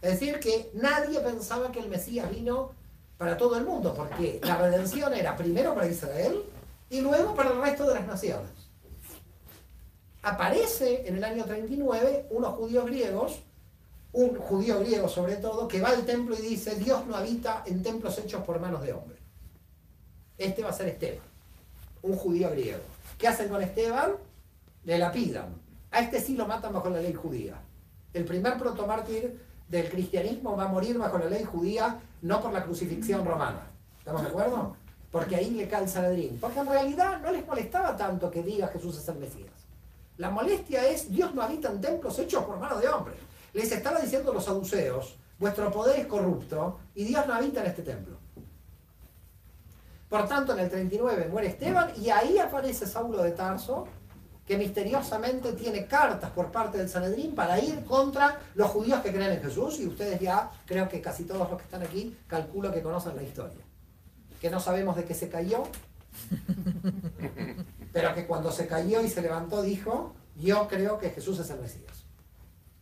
[0.00, 2.70] Es decir, que nadie pensaba que el Mesías vino
[3.16, 6.44] para todo el mundo, porque la redención era primero para Israel
[6.88, 8.50] y luego para el resto de las naciones.
[10.22, 13.40] Aparece en el año 39 unos judíos griegos,
[14.12, 17.82] un judío griego sobre todo, que va al templo y dice, Dios no habita en
[17.82, 19.18] templos hechos por manos de hombre.
[20.36, 21.24] Este va a ser Esteban,
[22.02, 22.80] un judío griego.
[23.16, 24.12] ¿Qué hacen con Esteban?
[24.84, 25.54] Le lapidan.
[25.90, 27.60] A este sí lo matan bajo la ley judía.
[28.12, 32.64] El primer protomártir del cristianismo va a morir bajo la ley judía, no por la
[32.64, 33.66] crucifixión romana.
[33.98, 34.76] ¿Estamos de acuerdo?
[35.10, 36.38] Porque ahí le cae el Sanedrín.
[36.40, 39.57] Porque en realidad no les molestaba tanto que diga Jesús es el Mesías.
[40.18, 43.16] La molestia es, Dios no habita en templos hechos por mano de hombres.
[43.52, 47.82] Les estaba diciendo los saduceos, vuestro poder es corrupto y Dios no habita en este
[47.82, 48.18] templo.
[50.08, 53.86] Por tanto, en el 39 muere Esteban y ahí aparece Saulo de Tarso,
[54.44, 59.32] que misteriosamente tiene cartas por parte del Sanedrín para ir contra los judíos que creen
[59.32, 62.82] en Jesús, y ustedes ya, creo que casi todos los que están aquí, calculo que
[62.82, 63.62] conocen la historia.
[64.40, 65.64] Que no sabemos de qué se cayó,
[67.92, 71.60] pero que cuando se cayó y se levantó dijo, yo creo que Jesús es el
[71.60, 72.04] Mesías.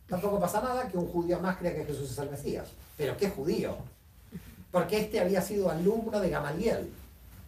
[0.07, 2.69] Tampoco pasa nada que un judío más crea que Jesús es el Mesías.
[2.95, 3.77] Pero ¿qué judío?
[4.71, 6.91] Porque este había sido alumno de Gamaliel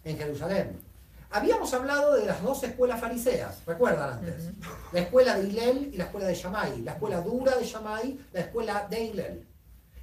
[0.04, 0.90] en Jerusalén
[1.32, 4.50] Habíamos hablado de las dos escuelas fariseas, recuerdan antes.
[4.92, 6.82] La escuela de Hillel y la escuela de Shammai.
[6.82, 9.48] La escuela dura de Shammai, la escuela de Hillel.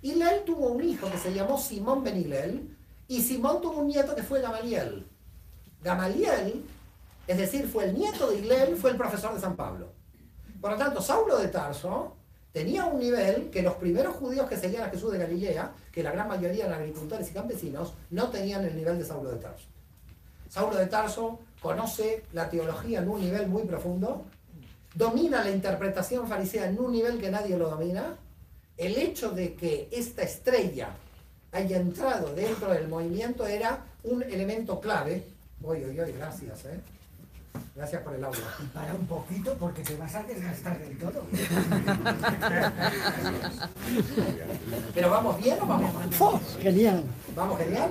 [0.03, 2.77] Hillel tuvo un hijo que se llamó Simón ben Hillel
[3.09, 5.05] y Simón tuvo un nieto que fue Gamaliel.
[5.83, 6.65] Gamaliel,
[7.27, 9.93] es decir, fue el nieto de Hillel, fue el profesor de San Pablo.
[10.61, 12.17] Por lo tanto, Saulo de Tarso
[12.53, 16.13] tenía un nivel que los primeros judíos que seguían a Jesús de Galilea, que la
[16.13, 19.67] gran mayoría eran agricultores y campesinos, no tenían el nivel de Saulo de Tarso.
[20.49, 24.25] Saulo de Tarso conoce la teología en un nivel muy profundo,
[24.95, 28.17] domina la interpretación farisea en un nivel que nadie lo domina.
[28.77, 30.91] El hecho de que esta estrella
[31.53, 35.25] haya entrado dentro del movimiento era un elemento clave.
[35.63, 36.81] Oye, oye, gracias, ¿eh?
[37.75, 38.41] Gracias por el audio.
[38.63, 41.25] Y para un poquito porque te vas a desgastar del todo.
[44.95, 46.09] Pero vamos bien o vamos mal?
[46.61, 47.03] genial.
[47.35, 47.91] ¿Vamos genial?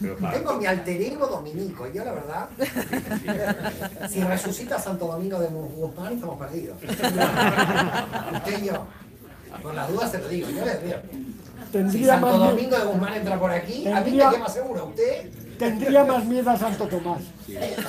[0.00, 2.48] Tengo mi alter ego dominico, y yo la verdad,
[4.08, 6.76] si resucita Santo Domingo de Guzmán, estamos perdidos.
[6.82, 8.86] Usted y yo.
[9.60, 11.90] Por las dudas se lo digo, yo les digo.
[11.90, 14.86] Si Santo Domingo de Guzmán entra por aquí, a mí me queda más seguro.
[14.86, 15.28] Usted
[15.62, 17.22] tendría más miedo a Santo Tomás.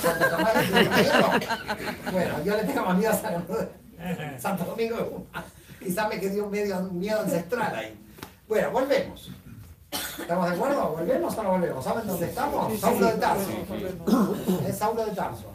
[0.01, 1.45] Santo.
[2.11, 3.45] Bueno, yo le tengo más miedo a San-
[4.39, 5.43] Santo Domingo de Guzmán.
[5.79, 7.97] Quizás me quedó un medio un miedo ancestral ahí.
[8.47, 9.31] Bueno, volvemos.
[10.19, 10.89] ¿Estamos de acuerdo?
[10.89, 11.83] ¿Volvemos o no volvemos?
[11.83, 12.79] ¿Saben dónde estamos?
[12.79, 13.49] Saulo de Tarso.
[14.67, 15.45] Es Saulo de Tarso.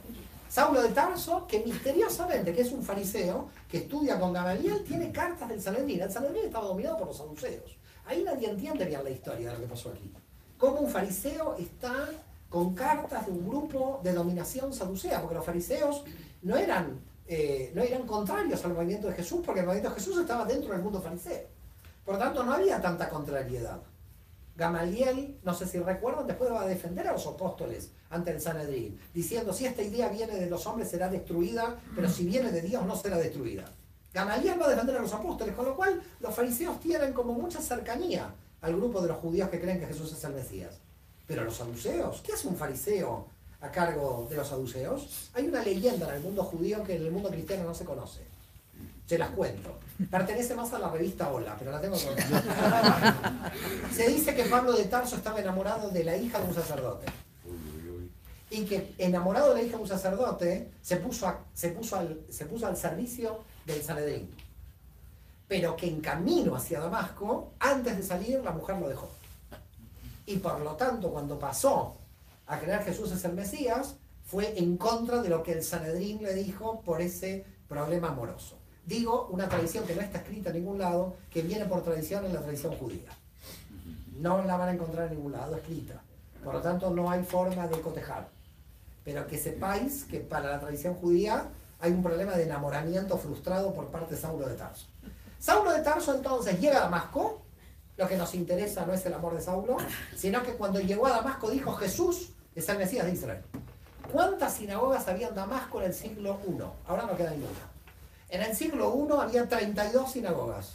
[0.48, 5.48] Saulo de Tarso, que misteriosamente, que es un fariseo, que estudia con Gamaliel, tiene cartas
[5.48, 6.00] del Sanedrín.
[6.00, 7.76] El Sanedrín estaba dominado por los saduceos.
[8.06, 10.10] Ahí nadie entiende bien la historia de lo que pasó aquí.
[10.58, 12.08] Cómo un fariseo está
[12.48, 16.02] con cartas de un grupo de dominación saducea, porque los fariseos
[16.42, 20.18] no eran, eh, no eran contrarios al movimiento de Jesús, porque el movimiento de Jesús
[20.18, 21.46] estaba dentro del mundo fariseo.
[22.04, 23.80] Por lo tanto, no había tanta contrariedad.
[24.56, 28.98] Gamaliel, no sé si recuerdan, después va a defender a los apóstoles ante el Sanedrín,
[29.14, 32.84] diciendo, si esta idea viene de los hombres será destruida, pero si viene de Dios
[32.84, 33.66] no será destruida.
[34.12, 37.60] Gamaliel va a defender a los apóstoles, con lo cual los fariseos tienen como mucha
[37.60, 40.78] cercanía al grupo de los judíos que creen que Jesús es el Mesías.
[41.26, 43.26] Pero los saduceos, ¿qué hace un fariseo
[43.60, 45.30] a cargo de los saduceos?
[45.34, 48.20] Hay una leyenda en el mundo judío que en el mundo cristiano no se conoce.
[49.06, 49.78] Se las cuento.
[50.10, 51.96] Pertenece más a la revista Hola, pero la tengo
[53.92, 57.06] Se dice que Pablo de Tarso estaba enamorado de la hija de un sacerdote.
[58.50, 62.46] Y que enamorado de la hija de un sacerdote se puso, se puso, al, se
[62.46, 64.30] puso al servicio del Sanedrín.
[65.48, 69.08] Pero que en camino hacia Damasco, antes de salir, la mujer lo dejó.
[70.26, 71.96] Y por lo tanto, cuando pasó
[72.46, 76.34] a creer Jesús es el Mesías, fue en contra de lo que el Sanedrín le
[76.34, 78.56] dijo por ese problema amoroso.
[78.84, 82.34] Digo, una tradición que no está escrita en ningún lado, que viene por tradición en
[82.34, 83.10] la tradición judía.
[84.18, 86.02] No la van a encontrar en ningún lado escrita.
[86.44, 88.28] Por lo tanto, no hay forma de cotejar.
[89.04, 91.48] Pero que sepáis que para la tradición judía
[91.80, 94.86] hay un problema de enamoramiento frustrado por parte de Saulo de Tarso.
[95.38, 97.42] Saulo de Tarso entonces llega a Damasco.
[97.96, 99.76] Lo que nos interesa no es el amor de Saulo,
[100.16, 103.42] sino que cuando llegó a Damasco dijo Jesús es el Mesías de Israel.
[104.12, 106.56] ¿Cuántas sinagogas había en Damasco en el siglo I?
[106.86, 107.50] Ahora no queda ninguna.
[108.30, 110.74] En el siglo I había 32 sinagogas.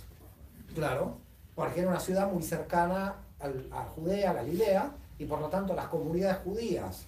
[0.76, 1.18] Claro,
[1.56, 5.88] porque era una ciudad muy cercana al- a Judea, Galilea, y por lo tanto las
[5.88, 7.04] comunidades judías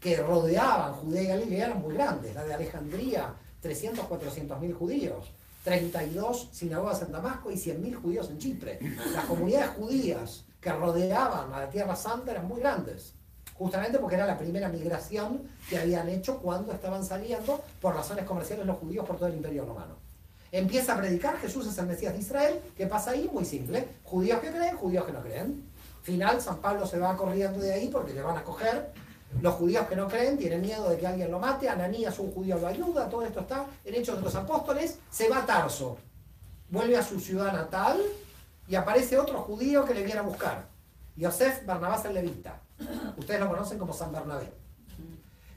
[0.00, 2.34] que rodeaban Judea y Galilea eran muy grandes.
[2.34, 5.30] La de Alejandría, 300, 400 mil judíos.
[5.64, 8.78] 32 sinagogas en Damasco y 100 mil judíos en Chipre.
[9.12, 13.14] Las comunidades judías que rodeaban a la Tierra Santa eran muy grandes.
[13.54, 18.66] Justamente porque era la primera migración que habían hecho cuando estaban saliendo por razones comerciales
[18.66, 19.96] los judíos por todo el imperio romano.
[20.52, 22.60] Empieza a predicar, Jesús es el Mesías de Israel.
[22.76, 23.30] ¿Qué pasa ahí?
[23.32, 23.88] Muy simple.
[24.04, 25.64] Judíos que creen, judíos que no creen.
[26.02, 28.92] Final, San Pablo se va corriendo de ahí porque le van a coger.
[29.40, 31.68] Los judíos que no creen tienen miedo de que alguien lo mate.
[31.68, 33.08] Ananías, un judío, lo ayuda.
[33.08, 34.98] Todo esto está en Hechos de los Apóstoles.
[35.10, 35.98] Se va a Tarso.
[36.70, 38.00] Vuelve a su ciudad natal
[38.68, 40.66] y aparece otro judío que le viene a buscar.
[41.16, 42.60] Yosef Barnabás el Levita.
[43.16, 44.52] Ustedes lo conocen como San Bernabé.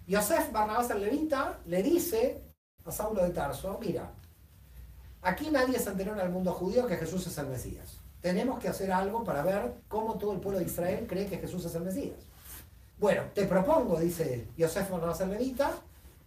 [0.06, 2.44] Yosef Barnabás el Levita le dice
[2.86, 4.12] a Saulo de Tarso, mira,
[5.22, 7.98] aquí nadie se enteró en el mundo judío que Jesús es el Mesías.
[8.22, 11.66] Tenemos que hacer algo para ver cómo todo el pueblo de Israel cree que Jesús
[11.66, 12.27] es el Mesías.
[13.00, 15.70] Bueno, te propongo, dice Yosef Barnabás el Levita,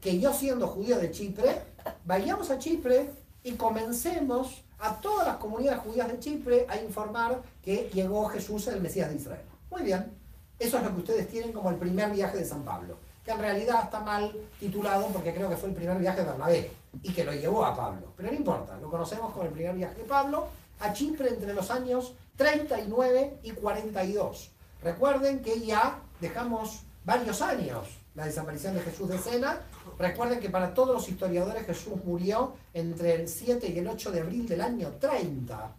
[0.01, 1.63] que yo siendo judío de Chipre,
[2.05, 3.11] vayamos a Chipre
[3.43, 8.81] y comencemos a todas las comunidades judías de Chipre a informar que llegó Jesús el
[8.81, 9.43] Mesías de Israel.
[9.69, 10.13] Muy bien,
[10.61, 13.41] eso es lo que ustedes tienen como el primer viaje de San Pablo, que en
[13.41, 16.71] realidad está mal titulado porque creo que fue el primer viaje de Bernabé
[17.03, 18.13] y que lo llevó a Pablo.
[18.17, 20.47] Pero no importa, lo conocemos como el primer viaje de Pablo
[20.79, 24.53] a Chipre entre los años 39 y 42.
[24.85, 29.61] Recuerden que ya dejamos varios años la desaparición de Jesús de escena.
[29.99, 34.21] Recuerden que para todos los historiadores Jesús murió entre el 7 y el 8 de
[34.21, 35.73] abril del año 30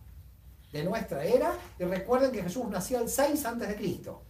[0.72, 1.54] de nuestra era.
[1.78, 4.22] Y recuerden que Jesús nació el 6 antes de Cristo.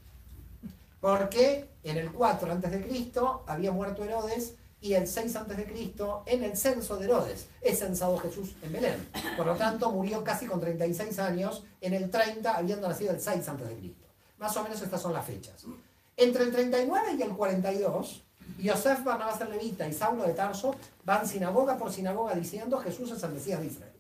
[0.99, 5.65] Porque en el 4 antes de Cristo había muerto Herodes y el 6 antes de
[5.65, 9.09] Cristo en el censo de Herodes es censado Jesús en Belén.
[9.37, 13.47] Por lo tanto, murió casi con 36 años en el 30 habiendo nacido el 6
[13.47, 14.07] antes de Cristo.
[14.39, 15.65] Más o menos estas son las fechas.
[16.21, 18.21] Entre el 39 y el 42,
[18.59, 23.23] Yosef Barnabás el Levita y Saulo de Tarso van sinagoga por sinagoga diciendo Jesús es
[23.23, 23.93] el Mesías de Israel.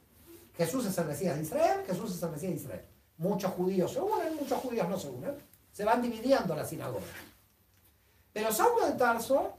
[0.55, 2.85] Jesús es el Mesías de Israel, Jesús es el Mesías de Israel.
[3.17, 5.33] Muchos judíos se unen, muchos judíos no se unen.
[5.71, 7.09] Se van dividiendo las sinagogas.
[8.31, 9.57] Pero Saulo de Tarso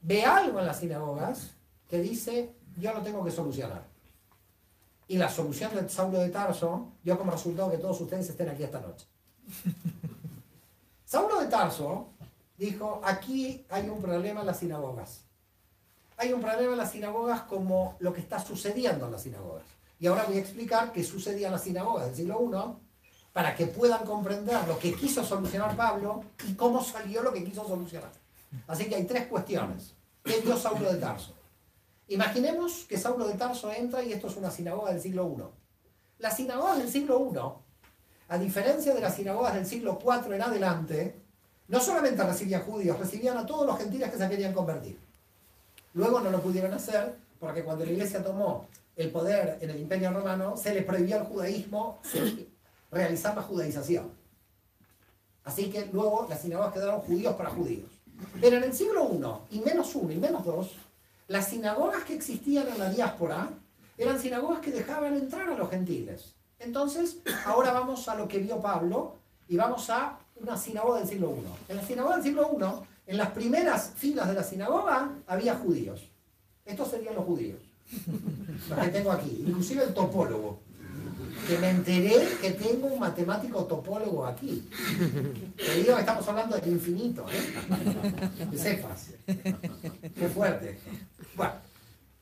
[0.00, 1.50] ve algo en las sinagogas
[1.86, 3.84] que dice, yo lo tengo que solucionar.
[5.06, 8.62] Y la solución de Saulo de Tarso dio como resultado que todos ustedes estén aquí
[8.62, 9.04] esta noche.
[11.08, 12.08] Saulo de Tarso
[12.58, 15.22] dijo, aquí hay un problema en las sinagogas.
[16.18, 19.64] Hay un problema en las sinagogas como lo que está sucediendo en las sinagogas.
[19.98, 23.68] Y ahora voy a explicar qué sucedía en las sinagogas del siglo I para que
[23.68, 28.12] puedan comprender lo que quiso solucionar Pablo y cómo salió lo que quiso solucionar.
[28.66, 29.94] Así que hay tres cuestiones.
[30.22, 31.32] ¿Qué dio Saulo de Tarso?
[32.08, 35.42] Imaginemos que Saulo de Tarso entra y esto es una sinagoga del siglo I.
[36.18, 37.67] Las sinagogas del siglo I,
[38.28, 41.14] a diferencia de las sinagogas del siglo IV en adelante,
[41.68, 44.98] no solamente recibían judíos, recibían a todos los gentiles que se querían convertir.
[45.94, 50.10] Luego no lo pudieron hacer porque cuando la iglesia tomó el poder en el imperio
[50.12, 52.00] romano, se les prohibió al judaísmo
[52.90, 54.10] realizar la judaización.
[55.44, 57.88] Así que luego las sinagogas quedaron judíos para judíos.
[58.40, 59.08] Pero en el siglo
[59.50, 60.72] I, y menos uno y menos dos,
[61.28, 63.50] las sinagogas que existían en la diáspora
[63.96, 66.34] eran sinagogas que dejaban entrar a los gentiles.
[66.60, 69.16] Entonces, ahora vamos a lo que vio Pablo
[69.48, 71.72] y vamos a una sinagoga del siglo I.
[71.72, 76.08] En la sinagoga del siglo I, en las primeras filas de la sinagoga, había judíos.
[76.64, 77.60] Estos serían los judíos.
[78.68, 79.44] Los que tengo aquí.
[79.46, 80.60] Inclusive el topólogo.
[81.46, 84.68] Que me enteré que tengo un matemático topólogo aquí.
[85.56, 87.54] Te digo que estamos hablando del infinito, ¿eh?
[88.50, 89.10] Que sepas.
[89.24, 90.78] Qué fuerte.
[91.34, 91.52] Bueno,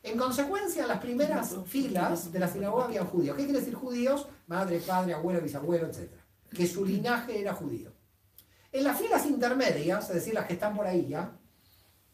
[0.07, 3.37] en consecuencia, en las primeras filas de la sinagoga había judíos.
[3.37, 4.29] ¿Qué quiere decir judíos?
[4.47, 6.11] Madre, padre, abuelo, bisabuelo, etc.
[6.49, 7.93] Que su linaje era judío.
[8.71, 11.37] En las filas intermedias, es decir, las que están por ahí ya,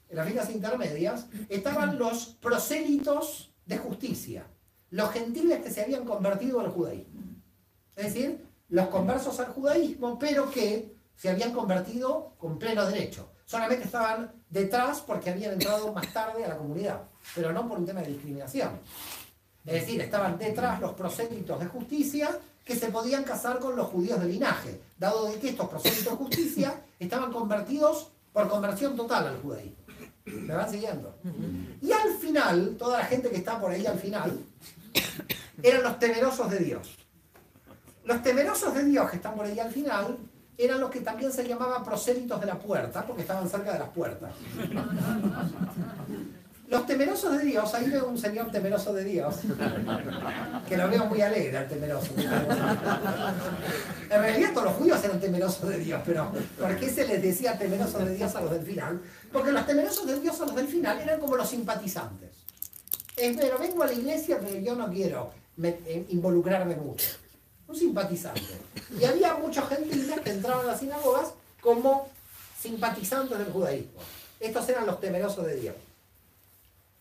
[0.08, 4.46] en las filas intermedias, estaban los prosélitos de justicia,
[4.88, 7.20] los gentiles que se habían convertido al judaísmo.
[7.94, 13.32] Es decir, los conversos al judaísmo, pero que se habían convertido con pleno derecho.
[13.44, 17.00] Solamente estaban detrás porque habían entrado más tarde a la comunidad,
[17.34, 18.78] pero no por un tema de discriminación.
[19.64, 24.20] Es decir, estaban detrás los prosélitos de justicia que se podían casar con los judíos
[24.20, 29.40] de linaje, dado de que estos prosélitos de justicia estaban convertidos por conversión total al
[29.40, 29.76] judaísmo.
[30.24, 31.16] ¿Me van siguiendo?
[31.80, 34.38] Y al final, toda la gente que está por ahí al final,
[35.62, 36.96] eran los temerosos de Dios.
[38.04, 40.18] Los temerosos de Dios que están por ahí al final
[40.58, 43.88] eran los que también se llamaban prosélitos de la puerta, porque estaban cerca de las
[43.88, 44.32] puertas.
[46.68, 49.36] Los temerosos de Dios, ahí veo un señor temeroso de Dios,
[50.66, 52.12] que lo veo muy alegre al temeroso.
[54.08, 57.58] En realidad todos los judíos eran temerosos de Dios, pero ¿por qué se les decía
[57.58, 59.02] temerosos de Dios a los del final?
[59.30, 62.30] Porque los temerosos de Dios a los del final eran como los simpatizantes.
[63.18, 65.30] Es, pero vengo a la iglesia, pero yo no quiero
[65.62, 67.21] eh, involucrarme mucho.
[67.72, 68.42] Un simpatizante.
[69.00, 72.10] Y había mucha gente que entraba a las sinagogas como
[72.60, 73.98] simpatizantes del judaísmo.
[74.38, 75.74] Estos eran los temerosos de Dios.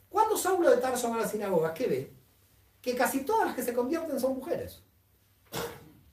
[0.10, 2.14] Cuando Saulo de Tarso va a la sinagoga, ¿qué ve?
[2.82, 4.80] Que casi todas las que se convierten son mujeres.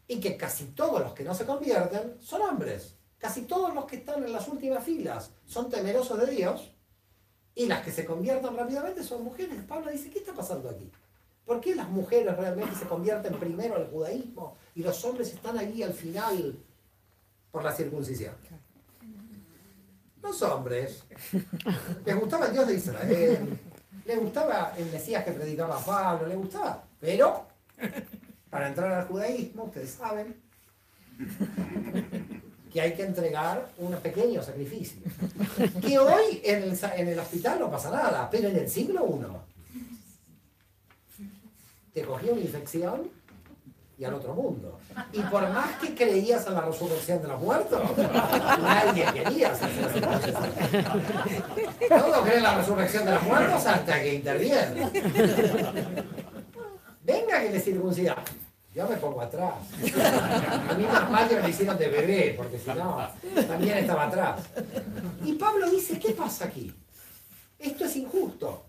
[0.09, 2.95] Y que casi todos los que no se convierten son hombres.
[3.19, 6.73] Casi todos los que están en las últimas filas son temerosos de Dios.
[7.55, 9.63] Y las que se convierten rápidamente son mujeres.
[9.69, 10.91] Pablo dice, ¿qué está pasando aquí?
[11.49, 15.83] ¿Por qué las mujeres realmente se convierten primero al judaísmo y los hombres están ahí
[15.83, 16.59] al final
[17.51, 18.35] por la circuncisión?
[20.23, 21.05] Los hombres
[22.05, 23.59] les gustaba el Dios de Israel,
[24.05, 26.85] le gustaba el Mesías que predicaba Pablo, le gustaba.
[27.01, 27.47] Pero,
[28.51, 30.37] para entrar al judaísmo, ustedes saben
[32.71, 35.03] que hay que entregar unos pequeños sacrificios.
[35.81, 39.48] Que hoy en el, en el hospital no pasa nada, pero en el siglo I
[41.93, 43.11] te cogía una infección
[43.99, 44.79] y al otro mundo.
[45.13, 50.01] Y por más que creías en la resurrección de los muertos, nadie quería hacerse
[51.89, 54.91] Todos creen en la resurrección de los muertos hasta que interviene.
[57.03, 58.17] Venga que le circuncida.
[58.73, 59.55] Yo me pongo atrás.
[60.71, 63.09] A mí más mal me hicieron de bebé, porque si no,
[63.49, 64.43] también estaba atrás.
[65.25, 66.73] Y Pablo dice, ¿qué pasa aquí?
[67.59, 68.67] Esto es injusto.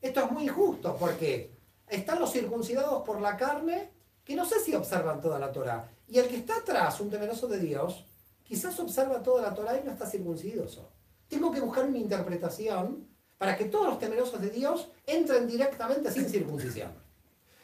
[0.00, 1.57] Esto es muy injusto, porque
[1.90, 3.92] están los circuncidados por la carne
[4.24, 5.90] que no sé si observan toda la Torah.
[6.06, 8.04] Y el que está atrás, un temeroso de Dios,
[8.42, 10.90] quizás observa toda la Torah y no está circuncidoso.
[11.28, 13.08] Tengo que buscar una interpretación
[13.38, 16.92] para que todos los temerosos de Dios entren directamente sin circuncisión.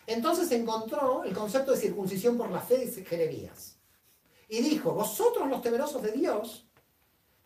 [0.06, 3.76] Entonces encontró el concepto de circuncisión por la fe de Jeremías.
[4.48, 6.66] Y dijo, vosotros los temerosos de Dios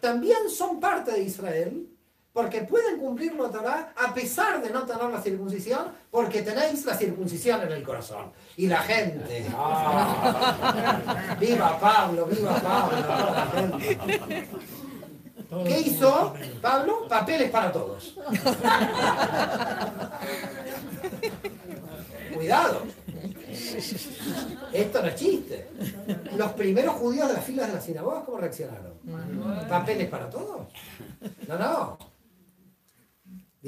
[0.01, 1.98] también son parte de Israel
[2.39, 6.95] porque pueden cumplir la Torah a pesar de no tener la circuncisión, porque tenéis la
[6.95, 8.31] circuncisión en el corazón.
[8.57, 11.35] Y la gente, ¡ah!
[11.41, 13.77] ¡Viva Pablo, viva Pablo!
[15.65, 16.33] ¿Qué hizo
[16.63, 17.09] Pablo?
[17.09, 18.15] Papeles para todos.
[22.37, 22.83] Cuidado.
[24.73, 25.71] Esto no es chiste.
[26.37, 28.93] Los primeros judíos de las filas de las sinagogas, ¿cómo reaccionaron?
[29.69, 30.69] ¿Papeles para todos?
[31.49, 32.08] No, no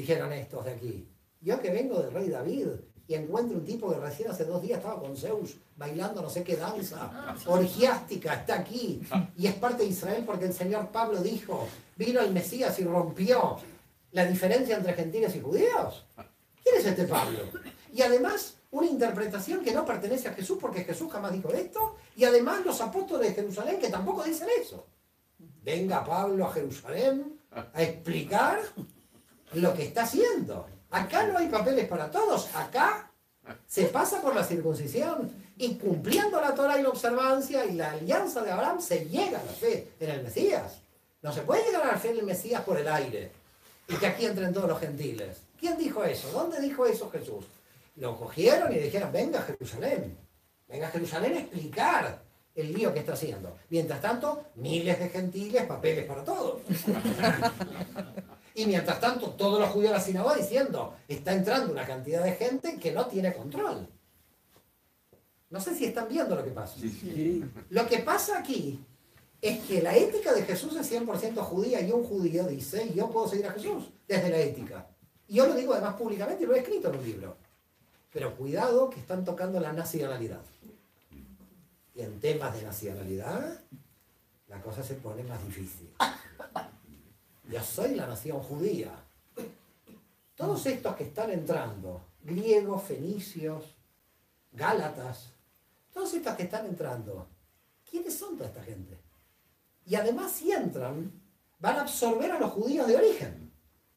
[0.00, 1.08] dijeron estos de aquí.
[1.40, 2.68] Yo que vengo del rey David
[3.06, 6.42] y encuentre un tipo que recién hace dos días estaba con Zeus bailando no sé
[6.42, 9.02] qué danza orgiástica, está aquí
[9.36, 13.58] y es parte de Israel porque el Señor Pablo dijo, vino el Mesías y rompió
[14.12, 16.06] la diferencia entre gentiles y judíos.
[16.62, 17.40] ¿Quién es este Pablo?
[17.92, 22.24] Y además una interpretación que no pertenece a Jesús porque Jesús jamás dijo esto y
[22.24, 24.86] además los apóstoles de Jerusalén que tampoco dicen eso.
[25.62, 28.60] Venga Pablo a Jerusalén a explicar
[29.52, 30.66] lo que está haciendo.
[30.90, 33.10] Acá no hay papeles para todos, acá
[33.66, 38.42] se pasa por la circuncisión y cumpliendo la Torah y la observancia y la alianza
[38.42, 40.80] de Abraham se llega a la fe en el Mesías.
[41.22, 43.30] No se puede llegar a la fe en el Mesías por el aire
[43.88, 45.38] y que aquí entren todos los gentiles.
[45.58, 46.30] ¿Quién dijo eso?
[46.30, 47.44] ¿Dónde dijo eso Jesús?
[47.96, 50.16] Lo cogieron y dijeron, venga a Jerusalén,
[50.68, 52.22] venga a Jerusalén a explicar
[52.54, 53.58] el lío que está haciendo.
[53.68, 56.62] Mientras tanto, miles de gentiles, papeles para todos.
[58.54, 62.32] Y mientras tanto, todos los judíos de la sinagoga diciendo, está entrando una cantidad de
[62.32, 63.88] gente que no tiene control.
[65.50, 66.76] No sé si están viendo lo que pasa.
[67.70, 68.78] Lo que pasa aquí
[69.40, 73.28] es que la ética de Jesús es 100% judía y un judío dice, yo puedo
[73.28, 74.86] seguir a Jesús desde la ética.
[75.26, 77.36] Y yo lo digo además públicamente y lo he escrito en un libro.
[78.12, 80.42] Pero cuidado que están tocando la nacionalidad.
[81.94, 83.60] Y en temas de nacionalidad,
[84.48, 85.90] la cosa se pone más difícil.
[87.50, 88.92] Yo soy la nación judía.
[90.36, 93.74] Todos estos que están entrando, griegos, fenicios,
[94.52, 95.32] gálatas,
[95.92, 97.26] todos estos que están entrando,
[97.90, 98.96] ¿quiénes son toda esta gente?
[99.84, 101.10] Y además si entran,
[101.58, 103.52] van a absorber a los judíos de origen.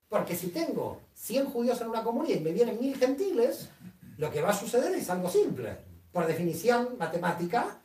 [0.09, 3.69] Porque si tengo 100 judíos en una comunidad y me vienen mil gentiles,
[4.17, 5.77] lo que va a suceder es algo simple.
[6.11, 7.83] Por definición matemática,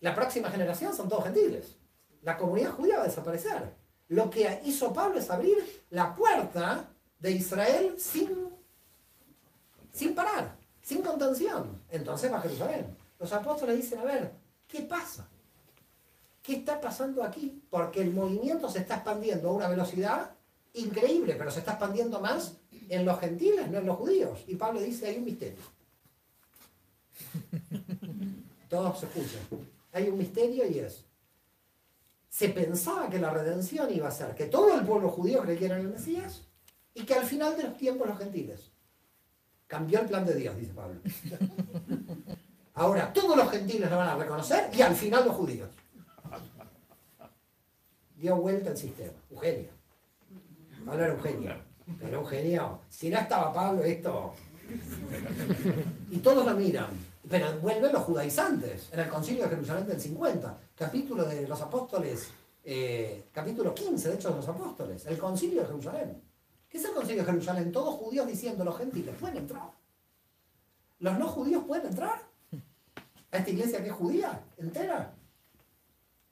[0.00, 1.76] la próxima generación son todos gentiles.
[2.22, 3.81] La comunidad judía va a desaparecer.
[4.12, 5.56] Lo que hizo Pablo es abrir
[5.88, 6.86] la puerta
[7.18, 8.50] de Israel sin,
[9.90, 11.80] sin parar, sin contención.
[11.88, 12.94] Entonces va a Jerusalén.
[13.18, 14.34] Los apóstoles dicen, a ver,
[14.68, 15.26] ¿qué pasa?
[16.42, 17.62] ¿Qué está pasando aquí?
[17.70, 20.32] Porque el movimiento se está expandiendo a una velocidad
[20.74, 22.56] increíble, pero se está expandiendo más
[22.90, 24.40] en los gentiles, no en los judíos.
[24.46, 25.62] Y Pablo dice, hay un misterio.
[28.68, 29.40] Todos se escuchan.
[29.90, 31.02] Hay un misterio y es,
[32.32, 35.82] se pensaba que la redención iba a ser que todo el pueblo judío creyera en
[35.82, 36.40] el Mesías
[36.94, 38.70] y que al final de los tiempos los gentiles.
[39.66, 40.98] Cambió el plan de Dios, dice Pablo.
[42.74, 45.68] Ahora todos los gentiles lo van a reconocer y al final los judíos.
[48.16, 49.12] Dio vuelta el sistema.
[49.30, 49.68] Eugenio.
[50.86, 51.54] Pablo era Eugenio.
[52.00, 54.34] Pero Eugenio, si no estaba Pablo, esto.
[56.10, 57.11] Y todos lo miran.
[57.32, 62.28] Pero vuelven los judaizantes en el concilio de Jerusalén del 50, capítulo de los apóstoles,
[62.62, 66.22] eh, capítulo 15 de hecho de los apóstoles, el concilio de Jerusalén.
[66.68, 67.72] ¿Qué es el concilio de Jerusalén?
[67.72, 69.70] Todos judíos diciendo los gentiles pueden entrar.
[70.98, 72.20] Los no judíos pueden entrar
[73.30, 75.14] a esta iglesia que es judía, entera.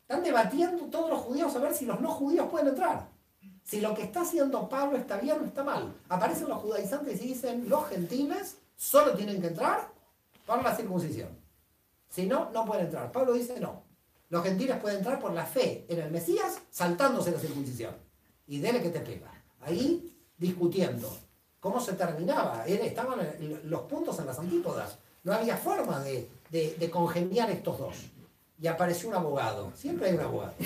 [0.03, 3.09] Están debatiendo todos los judíos a ver si los no judíos pueden entrar.
[3.65, 5.95] Si lo que está haciendo Pablo está bien o está mal.
[6.11, 9.90] Aparecen los judaizantes y dicen, los gentiles solo tienen que entrar
[10.51, 11.29] por la circuncisión.
[12.09, 13.13] Si no, no pueden entrar.
[13.13, 13.85] Pablo dice no.
[14.29, 17.95] Los gentiles pueden entrar por la fe en el Mesías saltándose la circuncisión.
[18.47, 19.33] Y dele que te pega.
[19.61, 21.09] Ahí discutiendo.
[21.61, 22.65] ¿Cómo se terminaba?
[22.67, 23.21] Estaban
[23.65, 24.99] los puntos en las antípodas.
[25.23, 27.97] No había forma de, de congeniar estos dos.
[28.61, 29.73] Y apareció un abogado.
[29.77, 30.55] Siempre hay un abogado.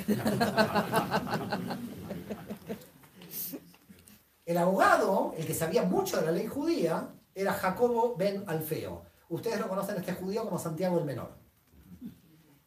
[4.47, 9.03] El abogado, el que sabía mucho de la ley judía, era Jacobo ben Alfeo
[9.35, 11.33] Ustedes lo conocen este judío como Santiago el Menor.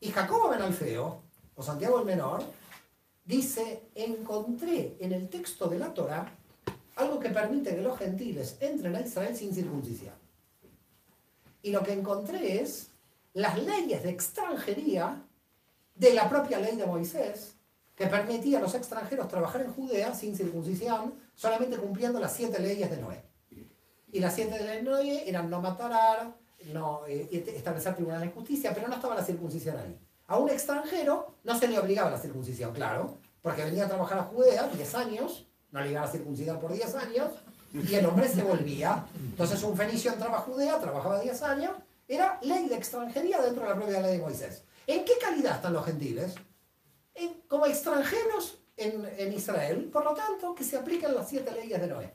[0.02, 1.22] Y Jacobo ben Alfeo,
[1.56, 2.44] o Santiago el Menor,
[3.24, 6.30] dice, encontré en el texto de la Torah
[6.98, 10.14] algo que permite que los gentiles entren a Israel sin circuncisión.
[11.62, 12.90] Y lo que encontré es
[13.32, 15.24] las leyes de extranjería
[15.96, 17.56] de la propia ley de Moisés,
[17.96, 22.90] que permitía a los extranjeros trabajar en Judea sin circuncisión, solamente cumpliendo las siete leyes
[22.90, 23.24] de Noé.
[24.12, 26.36] Y las siete leyes de Noé eran no matar,
[26.74, 29.98] no, eh, establecer tribunales de justicia, pero no estaba la circuncisión ahí.
[30.28, 34.24] A un extranjero no se le obligaba la circuncisión, claro, porque venía a trabajar a
[34.24, 37.32] Judea 10 años, no le iban a circuncidar por 10 años,
[37.74, 39.06] y el hombre se volvía.
[39.16, 41.72] Entonces un fenicio entraba a Judea, trabajaba 10 años,
[42.08, 44.64] era ley de extranjería dentro de la propia ley de Moisés.
[44.86, 46.36] ¿En qué calidad están los gentiles?
[47.48, 51.88] como extranjeros en, en Israel, por lo tanto, que se aplican las siete leyes de
[51.88, 52.14] Noé.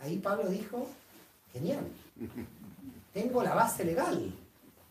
[0.00, 0.88] Ahí Pablo dijo,
[1.52, 1.86] genial,
[3.16, 4.30] tengo la base legal.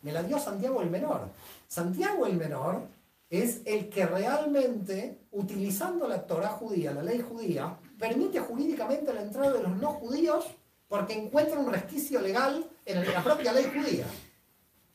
[0.02, 1.28] Me la dio Santiago el Menor.
[1.68, 2.82] Santiago el Menor
[3.30, 9.52] es el que realmente, utilizando la Torah judía, la ley judía, permite jurídicamente la entrada
[9.52, 10.44] de los no judíos
[10.88, 14.06] porque encuentra un resquicio legal en la propia ley judía,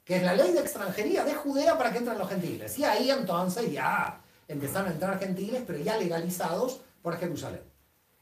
[0.03, 2.77] que es la ley de extranjería de Judea para que entren los gentiles.
[2.79, 7.61] Y ahí entonces ya empezaron a entrar gentiles, pero ya legalizados por Jerusalén.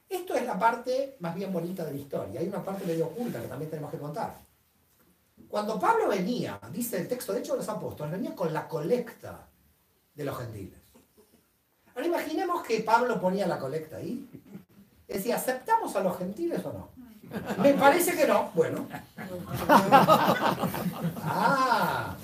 [0.07, 2.41] Esto es la parte más bien bonita de la historia.
[2.41, 4.48] Hay una parte medio oculta que también tenemos que contar.
[5.49, 9.47] Cuando Pablo venía, dice el texto de hecho de los apóstoles, venía con la colecta
[10.13, 10.79] de los gentiles.
[11.95, 14.29] Ahora imaginemos que Pablo ponía la colecta ahí.
[15.07, 16.89] Decía, ¿aceptamos a los gentiles o no?
[17.61, 18.51] Me parece que no.
[18.53, 18.87] Bueno.
[21.23, 22.15] Ah,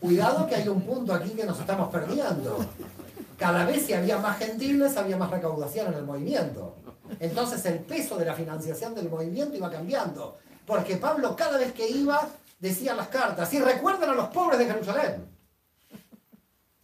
[0.00, 2.64] cuidado que hay un punto aquí que nos estamos perdiendo.
[3.36, 6.76] Cada vez si había más gentiles, había más recaudación en el movimiento.
[7.18, 10.38] Entonces el peso de la financiación del movimiento iba cambiando.
[10.66, 12.28] Porque Pablo cada vez que iba
[12.60, 15.26] decía las cartas, y recuerden a los pobres de Jerusalén.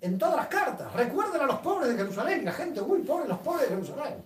[0.00, 2.42] En todas las cartas, recuerden a los pobres de Jerusalén.
[2.42, 4.24] Y la gente, uy, pobres los pobres de Jerusalén.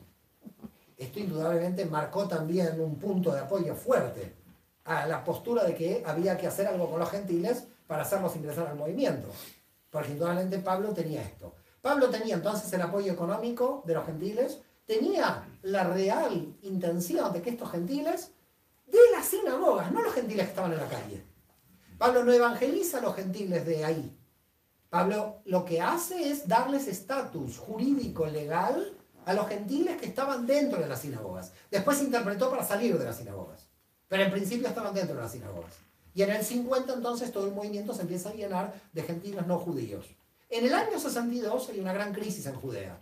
[0.96, 4.34] Esto indudablemente marcó también un punto de apoyo fuerte
[4.84, 8.66] a la postura de que había que hacer algo con los gentiles para hacerlos ingresar
[8.66, 9.28] al movimiento.
[9.90, 11.54] Porque indudablemente Pablo tenía esto.
[11.80, 17.50] Pablo tenía entonces el apoyo económico de los gentiles, tenía la real intención de que
[17.50, 18.32] estos gentiles,
[18.86, 21.29] de las sinagogas, no los gentiles que estaban en la calle.
[22.00, 24.18] Pablo no evangeliza a los gentiles de ahí.
[24.88, 28.96] Pablo lo que hace es darles estatus jurídico, legal,
[29.26, 31.52] a los gentiles que estaban dentro de las sinagogas.
[31.70, 33.68] Después se interpretó para salir de las sinagogas.
[34.08, 35.74] Pero en principio estaban dentro de las sinagogas.
[36.14, 39.58] Y en el 50 entonces todo el movimiento se empieza a llenar de gentiles no
[39.58, 40.06] judíos.
[40.48, 42.98] En el año 62 hay una gran crisis en Judea,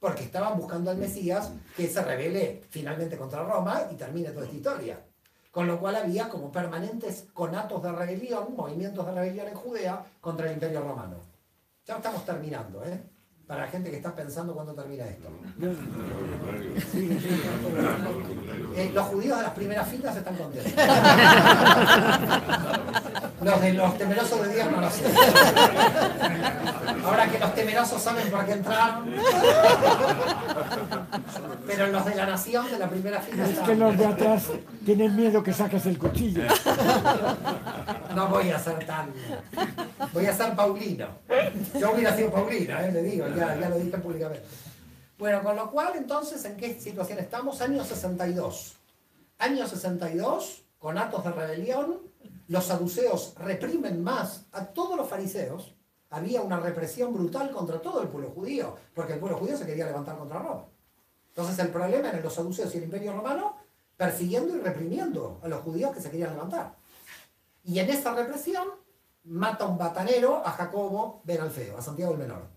[0.00, 4.56] porque estaban buscando al Mesías que se revele finalmente contra Roma y termine toda esta
[4.56, 5.11] historia.
[5.52, 10.46] Con lo cual había como permanentes conatos de rebelión, movimientos de rebelión en Judea contra
[10.46, 11.16] el imperio romano.
[11.84, 13.02] Ya estamos terminando, ¿eh?
[13.46, 15.28] Para la gente que está pensando cuándo termina esto.
[18.74, 20.72] Eh, los judíos de las primeras filas están contentos.
[23.42, 25.04] Los de los temerosos de Dios no lo sé.
[27.04, 29.12] Ahora que los temerosos saben por qué entraron.
[31.66, 33.44] Pero los de la nación de la primera fila.
[33.44, 34.44] Es que los de atrás
[34.84, 36.42] tienen miedo que saques el cuchillo.
[38.14, 39.10] No voy a ser tan.
[40.12, 41.08] Voy a ser Paulino.
[41.80, 42.92] Yo hubiera sido Paulino, ¿eh?
[42.92, 44.44] le digo, ya, ya lo dije públicamente.
[45.18, 47.60] Bueno, con lo cual, entonces, ¿en qué situación estamos?
[47.60, 48.76] Año 62.
[49.38, 51.98] Año 62, con actos de rebelión,
[52.48, 55.74] los saduceos reprimen más a todos los fariseos.
[56.10, 59.86] Había una represión brutal contra todo el pueblo judío, porque el pueblo judío se quería
[59.86, 60.66] levantar contra Roma.
[61.28, 63.56] Entonces el problema era los saduceos y el imperio romano
[63.96, 66.76] persiguiendo y reprimiendo a los judíos que se querían levantar.
[67.64, 68.68] Y en esa represión
[69.24, 72.48] mata un batanero a Jacobo ben Alfeo, a Santiago el Menor.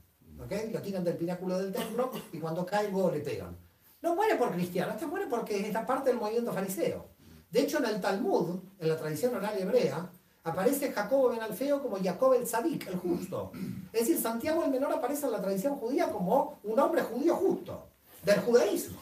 [0.43, 0.71] ¿Okay?
[0.71, 3.57] Lo tiran del pináculo del templo y cuando cae luego le pegan.
[4.01, 7.14] No muere por cristiano, este muere porque es parte del movimiento fariseo.
[7.55, 10.09] De hecho, en el Talmud, en la tradición oral hebrea,
[10.43, 13.53] aparece Jacobo ben Alfeo como Jacob el Sadik, el justo.
[13.93, 17.87] Es decir, Santiago el Menor aparece en la tradición judía como un hombre judío justo,
[18.23, 18.97] del judaísmo.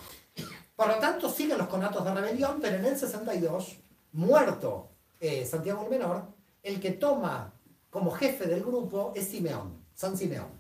[0.76, 3.76] Por lo tanto, siguen los conatos de rebelión, pero en el 62,
[4.12, 4.90] muerto
[5.20, 6.22] eh, Santiago el Menor,
[6.62, 7.52] el que toma
[7.90, 10.52] como jefe del grupo es Simeón, San Simeón.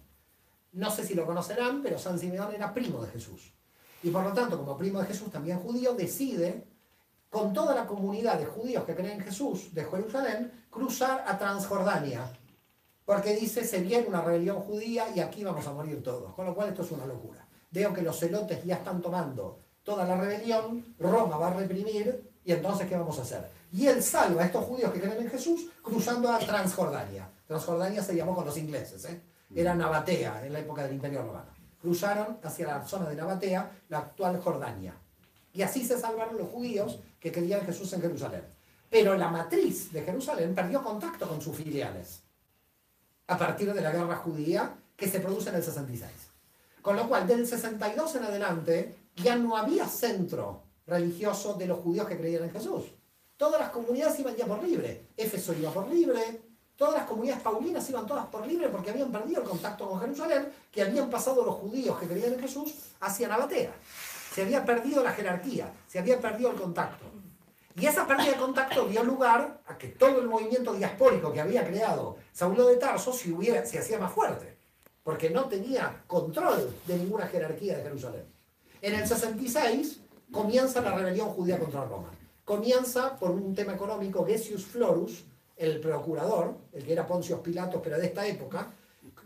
[0.71, 3.53] No sé si lo conocerán, pero San Simeón era primo de Jesús.
[4.01, 6.72] Y por lo tanto, como primo de Jesús, también judío, decide,
[7.34, 12.31] con toda la comunidad de judíos que creen en Jesús de Jerusalén, cruzar a Transjordania.
[13.03, 16.31] Porque dice, se viene una rebelión judía y aquí vamos a morir todos.
[16.36, 17.43] Con lo cual esto es una locura.
[17.71, 22.51] Veo que los celotes ya están tomando toda la rebelión, Roma va a reprimir y
[22.51, 23.49] entonces ¿qué vamos a hacer?
[23.71, 27.27] Y él salva a estos judíos que creen en Jesús cruzando a Transjordania.
[27.47, 29.03] Transjordania se llamó con los ingleses.
[29.05, 29.19] ¿eh?
[29.55, 31.51] era Nabatea en la época del Imperio Romano.
[31.81, 34.95] Cruzaron hacia la zona de Nabatea, la actual Jordania.
[35.51, 38.43] Y así se salvaron los judíos que creían en Jesús en Jerusalén.
[38.89, 42.19] Pero la matriz de Jerusalén perdió contacto con sus filiales
[43.28, 46.11] a partir de la guerra judía que se produce en el 66.
[46.82, 52.09] Con lo cual, del 62 en adelante, ya no había centro religioso de los judíos
[52.09, 52.84] que creían en Jesús.
[53.38, 55.07] Todas las comunidades iban ya por libre.
[55.15, 56.41] Éfeso iba por libre,
[56.76, 60.51] Todas las comunidades paulinas iban todas por libre porque habían perdido el contacto con Jerusalén,
[60.71, 63.71] que habían pasado los judíos que creían en Jesús hacia Nabatea.
[64.34, 67.05] Se había perdido la jerarquía, se había perdido el contacto.
[67.75, 71.65] Y esa pérdida de contacto dio lugar a que todo el movimiento diaspórico que había
[71.65, 74.57] creado Saulo de Tarso se, hubiera, hacía más fuerte,
[75.03, 78.25] porque no tenía control de ninguna jerarquía de Jerusalén.
[78.81, 82.09] En el 66 comienza la rebelión judía contra Roma.
[82.43, 85.25] Comienza por un tema económico, Gesius Florus,
[85.55, 88.71] el procurador, el que era Poncio Pilatos, pero de esta época,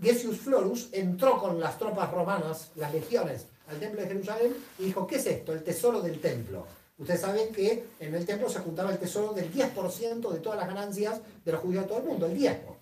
[0.01, 5.05] Gesius Florus entró con las tropas romanas, las legiones, al templo de Jerusalén y dijo,
[5.05, 5.53] ¿qué es esto?
[5.53, 6.65] El tesoro del templo.
[6.97, 10.67] Ustedes saben que en el templo se juntaba el tesoro del 10% de todas las
[10.67, 12.77] ganancias de los judíos de todo el mundo, el diezmo.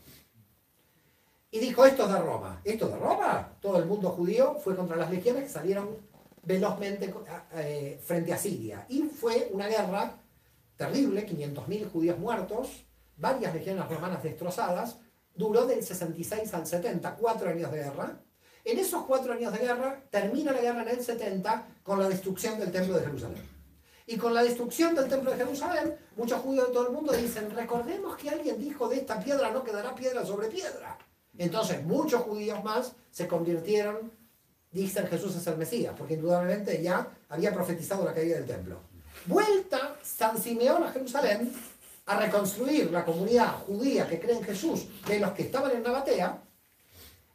[1.52, 2.62] Y dijo, esto es de Roma.
[2.64, 3.58] ¿Esto es de Roma?
[3.62, 5.98] Todo el mundo judío fue contra las legiones que salieron
[6.44, 7.14] velozmente
[7.54, 8.86] eh, frente a Siria.
[8.90, 10.18] Y fue una guerra
[10.78, 12.86] terrible, 500.000 judíos muertos,
[13.18, 14.98] varias legiones romanas destrozadas,
[15.34, 18.20] duró del 66 al 70, cuatro años de guerra.
[18.66, 22.60] En esos cuatro años de guerra termina la guerra en el 70 con la destrucción
[22.60, 23.44] del templo de Jerusalén.
[24.08, 27.52] Y con la destrucción del templo de Jerusalén, muchos judíos de todo el mundo dicen,
[27.56, 30.98] recordemos que alguien dijo de esta piedra no quedará piedra sobre piedra.
[31.38, 34.12] Entonces muchos judíos más se convirtieron,
[34.72, 38.80] dicen Jesús es el Mesías, porque indudablemente ya había profetizado la caída del templo.
[39.28, 41.54] Vuelta San Simeón a Jerusalén
[42.08, 46.42] a reconstruir la comunidad judía que cree en Jesús de los que estaban en Nabatea,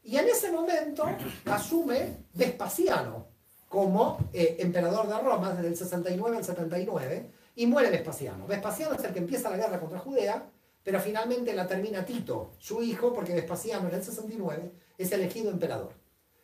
[0.03, 1.05] y en ese momento
[1.46, 3.28] asume Vespasiano
[3.68, 8.46] como eh, emperador de Roma desde el 69 al 79, y muere Vespasiano.
[8.46, 10.51] Vespasiano es el que empieza la guerra contra Judea,
[10.82, 15.92] pero finalmente la termina Tito, su hijo, porque Vespasiano en el 69 es elegido emperador.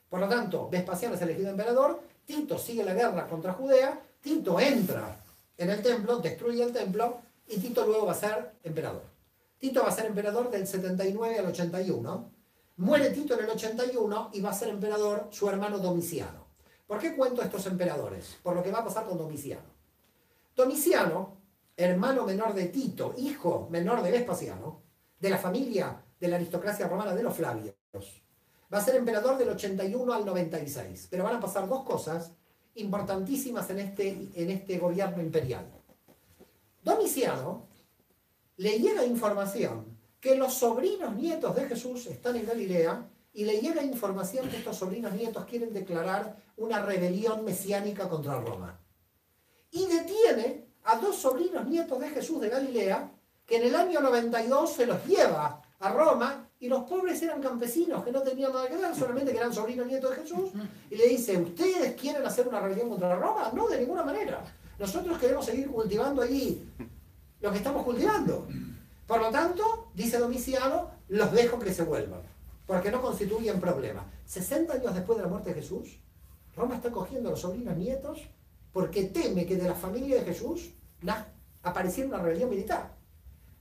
[0.09, 5.21] Por lo tanto, Vespasiano es elegido emperador, Tito sigue la guerra contra Judea, Tito entra
[5.57, 9.03] en el templo, destruye el templo, y Tito luego va a ser emperador.
[9.59, 12.36] Tito va a ser emperador del 79 al 81.
[12.79, 16.47] Muere Tito en el 81 y va a ser emperador su hermano Domiciano.
[16.87, 18.37] ¿Por qué cuento estos emperadores?
[18.43, 19.75] Por lo que va a pasar con Domiciano.
[20.55, 21.37] Domiciano
[21.77, 24.83] hermano menor de Tito, hijo menor de Vespasiano,
[25.19, 27.75] de la familia de la aristocracia romana de los Flavios.
[28.73, 32.33] Va a ser emperador del 81 al 96, pero van a pasar dos cosas
[32.75, 35.67] importantísimas en este, en este gobierno imperial.
[36.83, 37.67] Domiciano
[38.57, 43.83] le llega información que los sobrinos nietos de Jesús están en Galilea y le llega
[43.83, 48.81] información que estos sobrinos nietos quieren declarar una rebelión mesiánica contra Roma.
[49.71, 53.13] Y detiene a dos sobrinos nietos de Jesús de Galilea,
[53.45, 58.03] que en el año 92 se los lleva a Roma y los pobres eran campesinos
[58.03, 60.51] que no tenían nada que ver, solamente que eran sobrinos nietos de Jesús,
[60.91, 63.53] y le dice, ¿ustedes quieren hacer una rebelión contra Roma?
[63.55, 64.43] No, de ninguna manera.
[64.79, 66.67] Nosotros queremos seguir cultivando allí
[67.41, 68.47] lo que estamos cultivando.
[69.07, 72.23] Por lo tanto, dice Domiciano, los dejo que se vuelvan,
[72.67, 74.05] porque no constituyen problema.
[74.27, 75.99] 60 años después de la muerte de Jesús,
[76.57, 78.21] Roma está cogiendo a los sobrinos nietos
[78.73, 80.73] porque teme que de la familia de Jesús
[81.63, 82.95] apareciera una rebelión militar.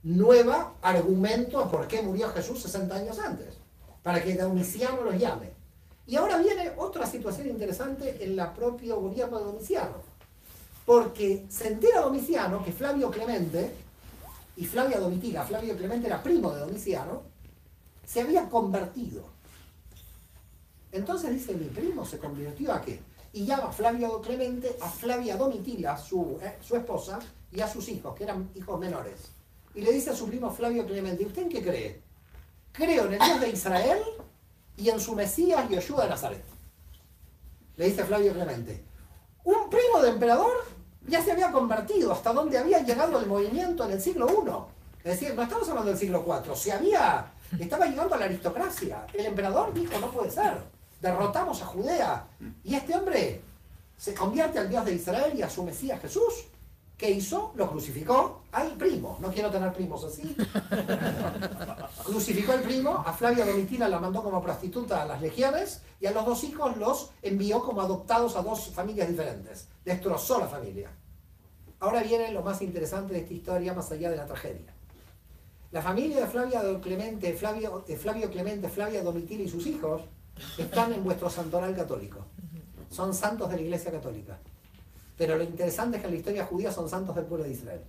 [0.02, 3.54] Nueva argumento por qué murió Jesús 60 años antes,
[4.02, 5.52] para que Domiciano los llame.
[6.06, 9.96] Y ahora viene otra situación interesante en la propio gobierno de Domiciano,
[10.84, 13.85] porque se entera Domiciano que Flavio Clemente
[14.56, 17.22] y Flavia Domitila, Flavio Clemente era primo de Domiciano,
[18.04, 19.24] se había convertido.
[20.92, 23.00] Entonces dice, mi primo se convirtió a qué?
[23.36, 27.18] y llama Flavio Clemente a Flavia Domitila, su, eh, su esposa,
[27.52, 29.30] y a sus hijos, que eran hijos menores.
[29.74, 32.02] Y le dice a su primo Flavio Clemente, ¿usted en qué cree?
[32.72, 33.98] Creo en el Dios de Israel
[34.78, 36.44] y en su Mesías Yoshua de Nazaret.
[37.76, 38.82] Le dice Flavio Clemente.
[39.44, 40.64] Un primo de emperador
[41.06, 45.08] ya se había convertido hasta donde había llegado el movimiento en el siglo I.
[45.08, 49.06] Es decir, no estamos hablando del siglo IV, se había, estaba llegando a la aristocracia.
[49.14, 52.26] El emperador dijo, no puede ser derrotamos a Judea.
[52.64, 53.42] Y este hombre
[53.96, 56.44] se convierte al Dios de Israel y a su Mesías Jesús.
[56.96, 57.52] ¿Qué hizo?
[57.56, 59.18] Lo crucificó al primo.
[59.20, 60.34] No quiero tener primos así.
[62.04, 66.12] crucificó al primo, a Flavia Domitila la mandó como prostituta a las legiones y a
[66.12, 69.68] los dos hijos los envió como adoptados a dos familias diferentes.
[69.86, 70.90] Destrozó la familia.
[71.78, 74.74] Ahora viene lo más interesante de esta historia más allá de la tragedia.
[75.70, 80.02] La familia de Flavia Clemente, Flavio, de Flavio Clemente, Flavia Domitila y sus hijos
[80.58, 82.26] están en vuestro santoral católico.
[82.90, 84.40] Son santos de la Iglesia Católica.
[85.16, 87.82] Pero lo interesante es que en la historia judía son santos del pueblo de Israel.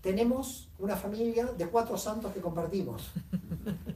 [0.00, 3.12] Tenemos una familia de cuatro santos que compartimos.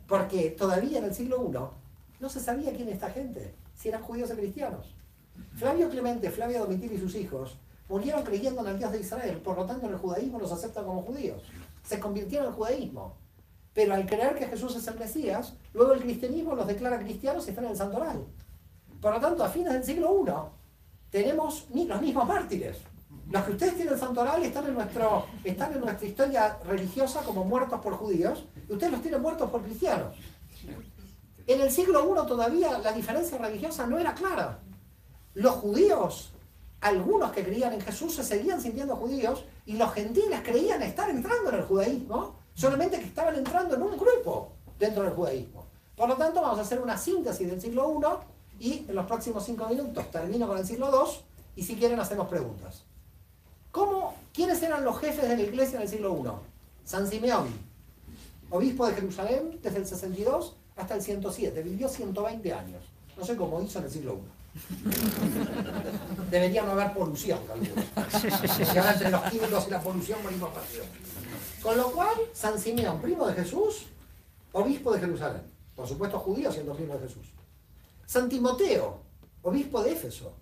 [0.06, 4.02] Porque todavía en el siglo I no se sabía quién es esta gente, si eran
[4.02, 4.97] judíos o cristianos.
[5.56, 7.58] Flavio Clemente, Flavia Domitila y sus hijos
[7.88, 10.84] murieron creyendo en el Dios de Israel, por lo tanto en el judaísmo los aceptan
[10.84, 11.42] como judíos.
[11.82, 13.16] Se convirtieron en judaísmo.
[13.72, 17.50] Pero al creer que Jesús es el Mesías, luego el cristianismo los declara cristianos y
[17.50, 18.24] están en el santoral.
[19.00, 20.32] Por lo tanto, a fines del siglo I
[21.10, 22.78] tenemos los mismos mártires.
[23.30, 24.76] Los que ustedes tienen el santoral están en,
[25.44, 29.62] están en nuestra historia religiosa como muertos por judíos y ustedes los tienen muertos por
[29.62, 30.16] cristianos.
[31.46, 34.60] En el siglo I todavía la diferencia religiosa no era clara.
[35.38, 36.30] Los judíos,
[36.80, 41.50] algunos que creían en Jesús, se seguían sintiendo judíos y los gentiles creían estar entrando
[41.50, 45.64] en el judaísmo solamente que estaban entrando en un grupo dentro del judaísmo.
[45.96, 48.00] Por lo tanto, vamos a hacer una síntesis del siglo
[48.58, 51.20] I y en los próximos cinco minutos termino con el siglo II
[51.54, 52.82] y si quieren hacemos preguntas.
[53.70, 56.30] ¿Cómo, ¿Quiénes eran los jefes de la iglesia en el siglo I?
[56.84, 57.46] San Simeón,
[58.50, 62.82] obispo de Jerusalén desde el 62 hasta el 107, vivió 120 años.
[63.16, 64.37] No sé cómo hizo en el siglo I.
[66.30, 67.70] Debería no haber polución, calculo.
[68.74, 70.84] Y ahora entre los químicos y la polución morimos partido.
[71.62, 73.86] Con lo cual, San Simeón, primo de Jesús,
[74.52, 75.42] obispo de Jerusalén.
[75.74, 77.26] Por supuesto, judío siendo primo de Jesús.
[78.06, 79.00] San Timoteo,
[79.42, 80.34] obispo de Éfeso.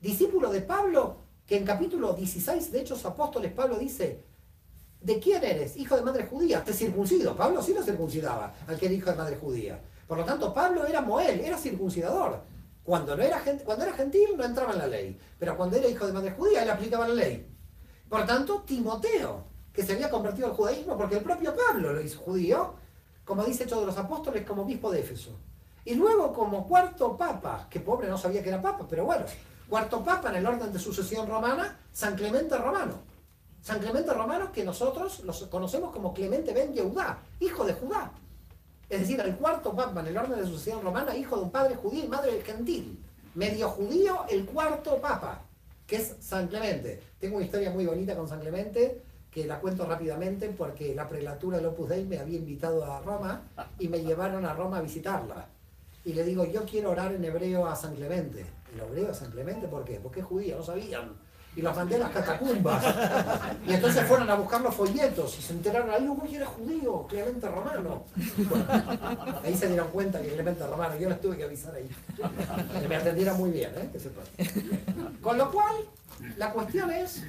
[0.00, 1.16] Discípulo de Pablo,
[1.46, 4.24] que en capítulo 16 de Hechos Apóstoles, Pablo dice,
[5.00, 5.76] ¿de quién eres?
[5.76, 6.64] Hijo de madre judía.
[6.64, 7.36] Te circuncido.
[7.36, 9.80] Pablo sí lo circuncidaba al que era hijo de madre judía.
[10.06, 12.42] Por lo tanto, Pablo era Moel, era circuncidador.
[12.84, 16.06] Cuando, no era, cuando era gentil no entraba en la ley, pero cuando era hijo
[16.06, 17.48] de madre judía él aplicaba la ley.
[18.08, 22.18] Por tanto, Timoteo, que se había convertido al judaísmo porque el propio Pablo lo hizo
[22.18, 22.74] judío,
[23.24, 25.38] como dice Hechos de los Apóstoles, como obispo de Éfeso.
[25.84, 29.24] Y luego como cuarto papa, que pobre no sabía que era papa, pero bueno,
[29.68, 33.00] cuarto papa en el orden de sucesión romana, San Clemente Romano.
[33.62, 38.12] San Clemente Romano que nosotros los conocemos como Clemente ben Yehudá, hijo de Judá.
[38.92, 41.76] Es decir, el cuarto papa en el orden de sucesión romana, hijo de un padre
[41.76, 43.02] judío y madre gentil.
[43.34, 45.40] Medio judío, el cuarto papa,
[45.86, 47.02] que es San Clemente.
[47.18, 51.56] Tengo una historia muy bonita con San Clemente, que la cuento rápidamente porque la prelatura
[51.56, 53.40] del Opus Dei me había invitado a Roma
[53.78, 55.48] y me llevaron a Roma a visitarla.
[56.04, 58.44] Y le digo, yo quiero orar en hebreo a San Clemente.
[58.74, 60.00] ¿El hebreo a San Clemente por qué?
[60.00, 61.14] Porque es judío, no sabían
[61.54, 62.84] y los mandé a las catacumbas.
[63.66, 67.48] Y entonces fueron a buscar los folletos y se enteraron, ahí uy, era judío, Clemente
[67.48, 68.04] Romano.
[69.44, 71.88] ahí se dieron cuenta que Clemente Romano, yo les tuve que avisar ahí.
[72.80, 73.90] Que me atendieron muy bien, ¿eh?
[75.20, 75.76] Con lo cual,
[76.38, 77.22] la cuestión es,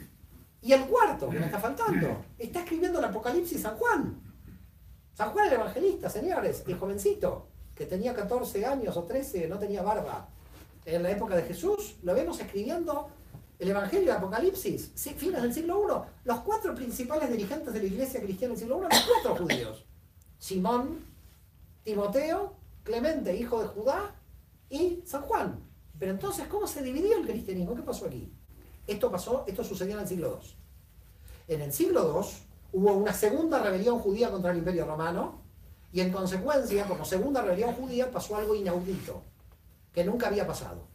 [0.62, 4.22] y el cuarto, que me está faltando, está escribiendo el Apocalipsis San Juan.
[5.14, 9.82] San Juan el Evangelista, señores, el jovencito, que tenía 14 años o 13, no tenía
[9.82, 10.30] barba.
[10.86, 13.10] En la época de Jesús, lo vemos escribiendo
[13.60, 18.22] el Evangelio de Apocalipsis, fines del siglo I, los cuatro principales dirigentes de la iglesia
[18.22, 19.86] cristiana del siglo I, los cuatro judíos.
[20.38, 21.00] Simón,
[21.84, 24.16] Timoteo, Clemente, hijo de Judá,
[24.70, 25.60] y San Juan.
[26.00, 27.76] Pero entonces, ¿cómo se dividió el cristianismo?
[27.76, 28.32] ¿Qué pasó aquí?
[28.88, 31.56] Esto pasó, esto sucedió en el siglo II.
[31.56, 32.30] En el siglo II
[32.74, 35.42] hubo una segunda rebelión judía contra el Imperio Romano,
[35.94, 39.22] y en consecuencia, como segunda rebelión judía, pasó algo inaudito,
[39.94, 40.88] que nunca había pasado.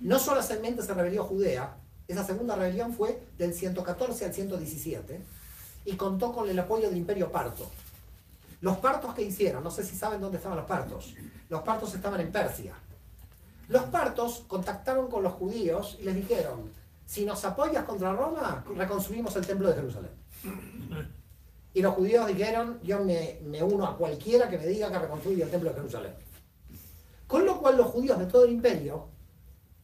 [0.00, 1.76] No solamente se rebelió Judea,
[2.12, 5.20] esa segunda rebelión fue del 114 al 117
[5.84, 7.70] y contó con el apoyo del imperio parto.
[8.60, 11.14] Los partos que hicieron, no sé si saben dónde estaban los partos,
[11.48, 12.74] los partos estaban en Persia.
[13.68, 16.70] Los partos contactaron con los judíos y les dijeron,
[17.06, 20.10] si nos apoyas contra Roma, reconstruimos el templo de Jerusalén.
[21.72, 25.50] Y los judíos dijeron, yo me, uno a cualquiera que me diga que reconstruya el
[25.50, 26.14] templo de Jerusalén.
[27.26, 29.06] Con lo cual los judíos de todo el imperio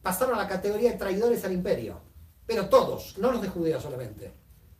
[0.01, 2.06] pasaron a la categoría de traidores al imperio
[2.47, 4.31] pero todos, no los de Judea solamente,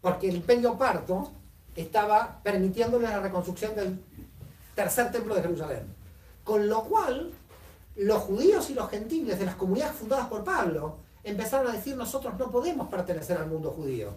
[0.01, 1.31] porque el imperio parto
[1.75, 4.01] estaba permitiéndole la reconstrucción del
[4.73, 5.95] tercer templo de Jerusalén.
[6.43, 7.31] Con lo cual,
[7.97, 12.35] los judíos y los gentiles de las comunidades fundadas por Pablo empezaron a decir nosotros
[12.39, 14.15] no podemos pertenecer al mundo judío,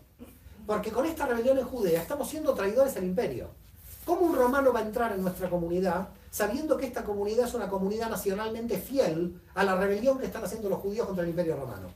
[0.66, 3.48] porque con esta rebelión en Judea estamos siendo traidores al imperio.
[4.04, 7.68] ¿Cómo un romano va a entrar en nuestra comunidad sabiendo que esta comunidad es una
[7.68, 11.88] comunidad nacionalmente fiel a la rebelión que están haciendo los judíos contra el imperio romano?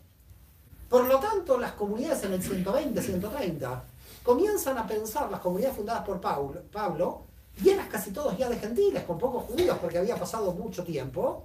[0.89, 3.85] Por lo tanto, las comunidades en el 120, 130,
[4.23, 7.23] comienzan a pensar, las comunidades fundadas por Pablo, Pablo
[7.63, 11.45] llenas casi todos ya de gentiles, con pocos judíos, porque había pasado mucho tiempo,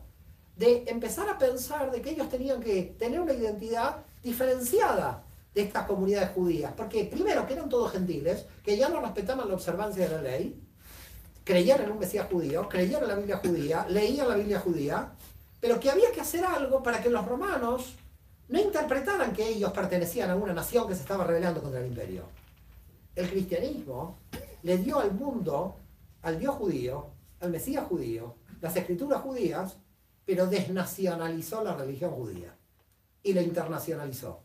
[0.56, 5.24] de empezar a pensar de que ellos tenían que tener una identidad diferenciada
[5.54, 6.74] de estas comunidades judías.
[6.76, 10.62] Porque primero, que eran todos gentiles, que ya no respetaban la observancia de la ley,
[11.44, 15.12] creían en un Mesías judío, creían en la Biblia judía, leían la Biblia judía,
[15.60, 17.96] pero que había que hacer algo para que los romanos
[18.50, 22.24] no interpretaran que ellos pertenecían a una nación que se estaba rebelando contra el imperio.
[23.16, 24.18] El cristianismo
[24.64, 25.78] le dio al mundo,
[26.24, 27.08] al Dios judío,
[27.40, 29.78] al Mesías judío, las escrituras judías,
[30.26, 32.56] pero desnacionalizó la religión judía
[33.24, 34.42] y la internacionalizó.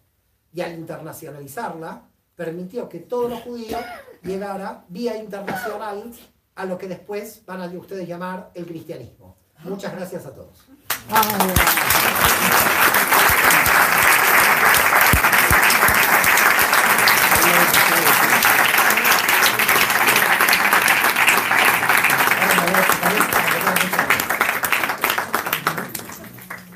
[0.53, 3.83] Y al internacionalizarla, permitió que todos los judíos
[4.23, 6.13] llegara vía internacional
[6.55, 9.37] a lo que después van a ustedes llamar el cristianismo.
[9.65, 10.67] Muchas gracias a todos.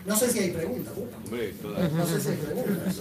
[0.05, 0.51] No sé si hay
[1.29, 1.93] preguntas.
[1.93, 3.01] No sé si hay preguntas.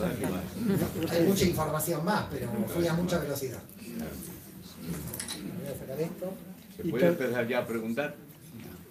[1.12, 3.62] Hay mucha información más, pero fui a mucha velocidad.
[5.60, 6.34] Voy a sacar esto.
[6.76, 8.16] ¿Se puede empezar ya a preguntar?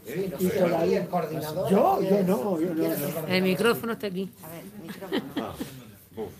[0.06, 1.70] Sí, no sé, ahí el coordinador.
[1.70, 3.26] Yo, yo no, yo no.
[3.26, 4.30] El micrófono está aquí.
[4.42, 5.22] A ver, micrófono.
[5.36, 5.54] Ah,
[6.16, 6.30] uf.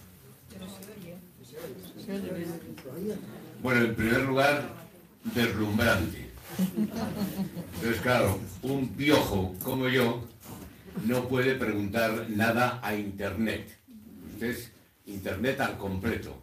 [3.63, 4.69] Bueno, en primer lugar,
[5.35, 6.27] deslumbrante.
[7.75, 10.23] Entonces, claro, un piojo como yo
[11.05, 13.77] no puede preguntar nada a Internet.
[14.35, 14.73] Usted es
[15.07, 16.43] Internet al completo.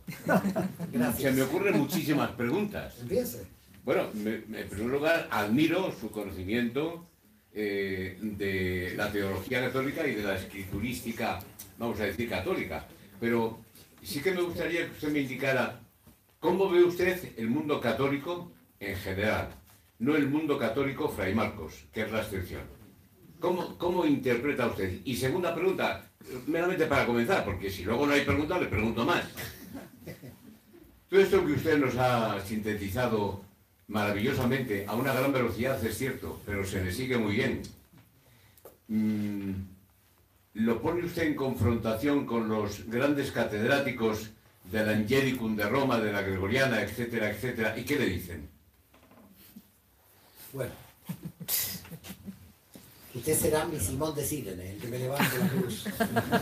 [1.18, 3.00] Se me ocurren muchísimas preguntas.
[3.02, 3.46] Empiece.
[3.84, 7.06] Bueno, en primer lugar, admiro su conocimiento
[7.54, 11.40] eh, de la teología católica y de la escriturística,
[11.78, 12.88] vamos a decir, católica.
[13.20, 13.60] Pero
[14.02, 15.82] sí que me gustaría que usted me indicara
[16.40, 19.50] cómo ve usted el mundo católico en general,
[20.00, 22.83] no el mundo católico Fray Marcos, que es la excepción.
[23.44, 25.02] ¿Cómo, ¿Cómo interpreta usted?
[25.04, 26.10] Y segunda pregunta,
[26.48, 29.26] meramente para comenzar, porque si luego no hay preguntas, le pregunto más.
[31.10, 33.42] Todo esto que usted nos ha sintetizado
[33.90, 37.64] maravillosamente, a una gran velocidad, es cierto, pero se le sigue muy bien.
[38.88, 39.52] Mm,
[40.54, 44.30] ¿Lo pone usted en confrontación con los grandes catedráticos
[44.72, 47.78] del Angelicum de Roma, de la Gregoriana, etcétera, etcétera?
[47.78, 48.48] ¿Y qué le dicen?
[50.54, 50.72] Bueno,
[53.16, 55.86] usted será mi Simón de Sirene, el que me levante la cruz.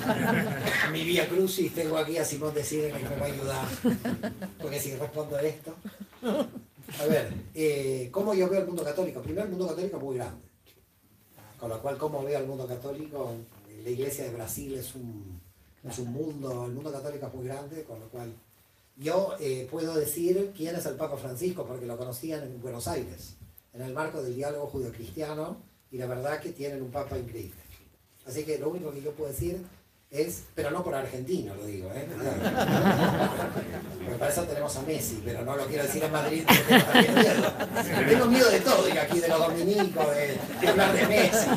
[0.91, 3.67] mi vía cruz y tengo aquí a Simón de Sirene que me va a ayudar.
[4.61, 5.75] Porque si respondo a esto.
[6.99, 9.21] A ver, eh, ¿cómo yo veo el mundo católico?
[9.21, 10.45] Primero, el mundo católico es muy grande.
[11.59, 13.33] Con lo cual, ¿cómo veo el mundo católico?
[13.83, 15.39] La iglesia de Brasil es un,
[15.87, 18.33] es un mundo, el mundo católico es muy grande, con lo cual
[18.97, 23.35] yo eh, puedo decir quién es el Papa Francisco, porque lo conocían en Buenos Aires,
[23.73, 25.57] en el marco del diálogo judio-cristiano,
[25.91, 27.59] y la verdad que tienen un Papa increíble.
[28.25, 29.61] Así que lo único que yo puedo decir
[30.11, 32.05] es, pero no por argentino lo digo, ¿eh?
[34.03, 36.63] Porque para eso tenemos a Messi, pero no lo quiero decir en Madrid porque
[37.01, 37.53] tengo miedo.
[38.09, 40.37] Tengo miedo de todo, y aquí de los dominicos, de,
[40.67, 41.47] hablar de Messi.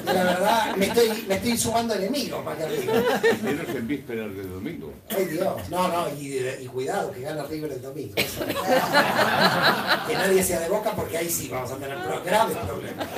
[0.00, 2.94] Y la verdad, me estoy, me estoy sumando enemigos para que arriba.
[3.42, 4.94] Menos en vísperas de domingo.
[5.10, 8.14] Ay Dios, no, no, y, y cuidado, que gana River el domingo.
[8.14, 8.24] que
[10.14, 13.08] nadie sea de boca porque ahí sí vamos a tener graves problemas.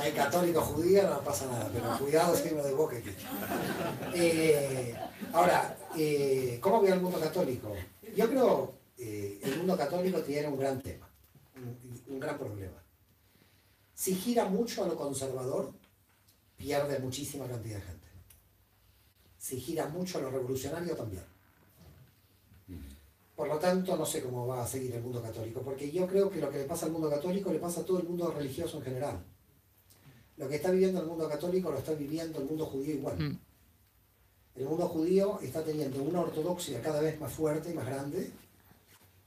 [0.00, 2.96] Sea, hay católico judío, no pasa nada, pero cuidado si uno de boca.
[4.14, 4.96] Eh,
[5.32, 7.74] ahora, eh, ¿cómo veo el mundo católico?
[8.16, 11.08] Yo creo que eh, el mundo católico tiene un gran tema,
[11.56, 12.82] un, un gran problema.
[13.94, 15.72] Si gira mucho a lo conservador,
[16.56, 18.08] pierde muchísima cantidad de gente.
[19.38, 21.24] Si gira mucho a lo revolucionario, también.
[23.36, 26.30] Por lo tanto, no sé cómo va a seguir el mundo católico, porque yo creo
[26.30, 28.76] que lo que le pasa al mundo católico le pasa a todo el mundo religioso
[28.78, 29.24] en general.
[30.40, 33.18] Lo que está viviendo el mundo católico lo está viviendo el mundo judío igual.
[33.18, 33.38] Mm.
[34.56, 38.30] El mundo judío está teniendo una ortodoxia cada vez más fuerte y más grande,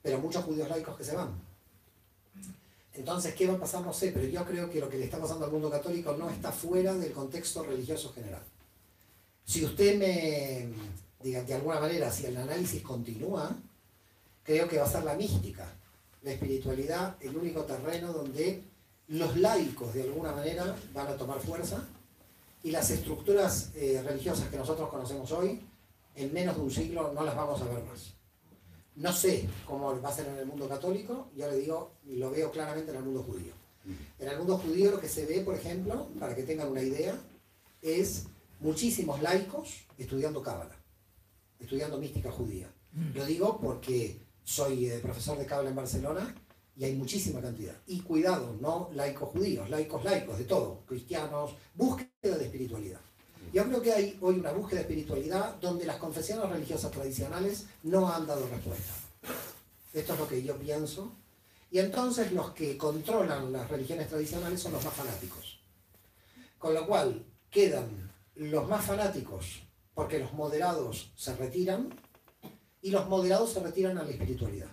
[0.01, 1.29] pero muchos judíos laicos que se van.
[2.95, 3.81] Entonces, ¿qué va a pasar?
[3.81, 6.31] No sé, pero yo creo que lo que le está pasando al mundo católico no
[6.31, 8.41] está fuera del contexto religioso general.
[9.45, 10.73] Si usted me,
[11.21, 13.55] diga, de alguna manera, si el análisis continúa,
[14.43, 15.71] creo que va a ser la mística,
[16.23, 18.72] la espiritualidad, el único terreno donde
[19.07, 21.85] los laicos de alguna manera van a tomar fuerza
[22.63, 25.61] y las estructuras eh, religiosas que nosotros conocemos hoy,
[26.15, 28.13] en menos de un siglo no las vamos a ver más.
[28.95, 32.51] No sé cómo va a ser en el mundo católico, yo le digo, lo veo
[32.51, 33.53] claramente en el mundo judío.
[34.19, 37.19] En el mundo judío lo que se ve, por ejemplo, para que tengan una idea,
[37.81, 38.27] es
[38.59, 40.75] muchísimos laicos estudiando Cábala,
[41.59, 42.71] estudiando mística judía.
[43.13, 46.35] Lo digo porque soy eh, profesor de Cábala en Barcelona
[46.75, 47.75] y hay muchísima cantidad.
[47.87, 52.99] Y cuidado, no laicos judíos, laicos laicos, de todo, cristianos, búsqueda de espiritualidad.
[53.53, 58.11] Yo creo que hay hoy una búsqueda de espiritualidad donde las confesiones religiosas tradicionales no
[58.11, 58.93] han dado respuesta.
[59.93, 61.11] Esto es lo que yo pienso.
[61.69, 65.59] Y entonces los que controlan las religiones tradicionales son los más fanáticos.
[66.57, 69.63] Con lo cual quedan los más fanáticos
[69.93, 71.89] porque los moderados se retiran
[72.81, 74.71] y los moderados se retiran a la espiritualidad.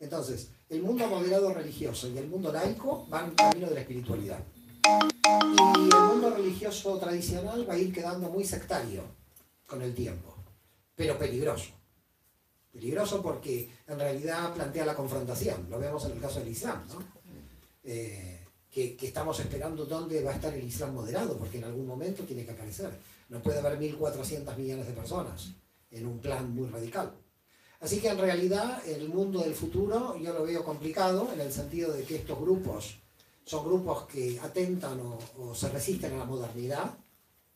[0.00, 4.38] Entonces, el mundo moderado religioso y el mundo laico van camino de la espiritualidad.
[4.82, 9.02] Y el mundo religioso tradicional va a ir quedando muy sectario
[9.66, 10.34] con el tiempo,
[10.96, 11.72] pero peligroso.
[12.72, 17.04] Peligroso porque en realidad plantea la confrontación, lo vemos en el caso del Islam, ¿no?
[17.84, 21.86] Eh, que, que, estamos esperando dónde va a estar el Islam moderado, porque en algún
[21.86, 22.98] momento tiene que aparecer.
[23.28, 25.50] No puede haber 1.400 millones de personas
[25.90, 27.12] en un plan muy radical.
[27.82, 31.92] Así que en realidad el mundo del futuro yo lo veo complicado en el sentido
[31.92, 32.96] de que estos grupos
[33.44, 36.96] son grupos que atentan o, se resisten a la modernidad,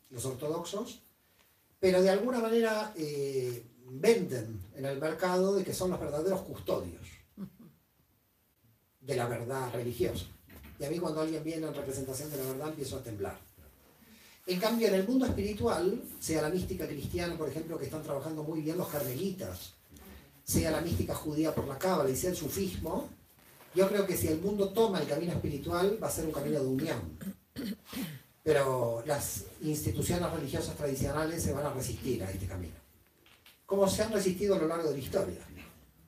[0.09, 1.01] los ortodoxos,
[1.79, 7.07] pero de alguna manera eh, venden en el mercado de que son los verdaderos custodios
[8.99, 10.25] de la verdad religiosa.
[10.77, 13.39] Y a mí cuando alguien viene en representación de la verdad empiezo a temblar.
[14.45, 18.43] En cambio, en el mundo espiritual, sea la mística cristiana, por ejemplo, que están trabajando
[18.43, 19.76] muy bien los carmelitas,
[20.47, 23.09] sea la mística judía por la cábala y sea el sufismo,
[23.75, 26.59] yo creo que si el mundo toma el camino espiritual va a ser un camino
[26.59, 27.19] de unión.
[28.43, 32.75] Pero las instituciones religiosas tradicionales se van a resistir a este camino.
[33.65, 35.41] Como se han resistido a lo largo de la historia.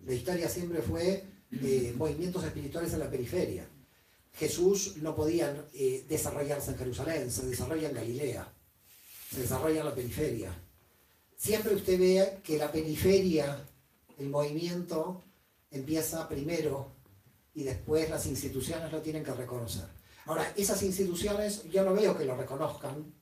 [0.06, 3.68] La historia siempre fue eh, movimientos espirituales en la periferia.
[4.36, 8.48] Jesús no podía eh, desarrollarse en Jerusalén, se desarrolla en Galilea,
[9.34, 10.54] se desarrolla en la periferia.
[11.36, 13.66] Siempre usted ve que la periferia,
[14.20, 15.24] el movimiento,
[15.72, 16.92] empieza primero
[17.54, 19.86] y después las instituciones lo tienen que reconocer.
[20.26, 23.14] Ahora, esas instituciones yo no veo que lo reconozcan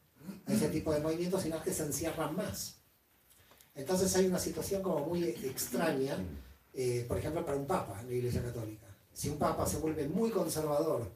[0.45, 2.76] a ese tipo de movimientos, sino que se encierran más.
[3.76, 6.18] Entonces hay una situación como muy extraña,
[6.74, 8.88] eh, por ejemplo, para un papa en la Iglesia Católica.
[9.14, 11.12] Si un papa se vuelve muy conservador,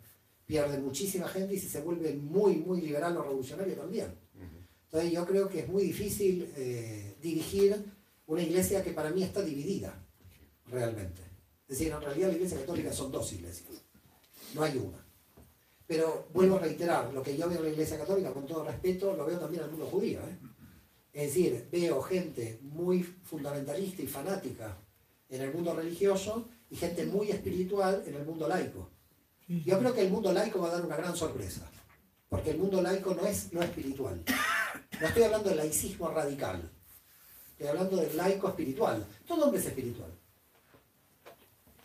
[0.45, 4.13] pierde muchísima gente y si se vuelve muy, muy liberal o revolucionario también.
[4.85, 7.83] Entonces yo creo que es muy difícil eh, dirigir
[8.31, 9.93] una iglesia que para mí está dividida,
[10.67, 11.21] realmente.
[11.67, 13.83] Es decir, en realidad la iglesia católica son dos iglesias,
[14.53, 15.05] no hay una.
[15.85, 19.17] Pero vuelvo a reiterar, lo que yo veo en la iglesia católica, con todo respeto,
[19.17, 20.21] lo veo también en el mundo judío.
[20.21, 20.37] ¿eh?
[21.11, 24.77] Es decir, veo gente muy fundamentalista y fanática
[25.27, 28.91] en el mundo religioso y gente muy espiritual en el mundo laico.
[29.45, 31.69] Yo creo que el mundo laico va a dar una gran sorpresa,
[32.29, 34.23] porque el mundo laico no es no espiritual.
[35.01, 36.71] No estoy hablando del laicismo radical,
[37.61, 39.05] estoy hablando del laico espiritual.
[39.27, 40.09] Todo hombre es espiritual.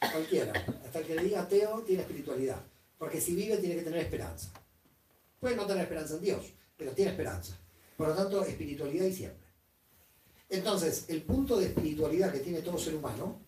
[0.00, 0.52] Cualquiera.
[0.84, 2.62] Hasta el que le diga ateo tiene espiritualidad.
[2.96, 4.50] Porque si vive tiene que tener esperanza.
[5.38, 6.46] Puede no tener esperanza en Dios,
[6.78, 7.58] pero tiene esperanza.
[7.94, 9.46] Por lo tanto, espiritualidad y siempre.
[10.48, 13.42] Entonces, el punto de espiritualidad que tiene todo ser humano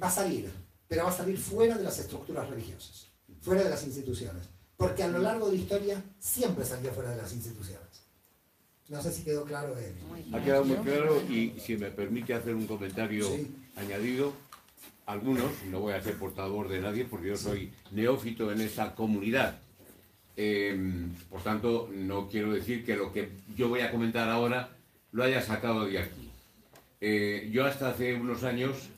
[0.00, 0.52] va a salir,
[0.86, 3.08] pero va a salir fuera de las estructuras religiosas,
[3.40, 4.46] fuera de las instituciones.
[4.76, 7.90] Porque a lo largo de la historia siempre salió fuera de las instituciones.
[8.90, 9.76] No sé si quedó claro.
[9.78, 9.94] Él.
[10.34, 13.24] Ha quedado muy claro y si me permite hacer un comentario
[13.76, 14.32] añadido,
[15.06, 19.60] algunos, no voy a ser portador de nadie porque yo soy neófito en esa comunidad.
[20.36, 24.76] Em, por tanto, no quiero decir que lo que yo voy a comentar ahora
[25.12, 26.30] lo haya sacado de aquí.
[27.00, 28.88] Eh, yo hasta hace unos años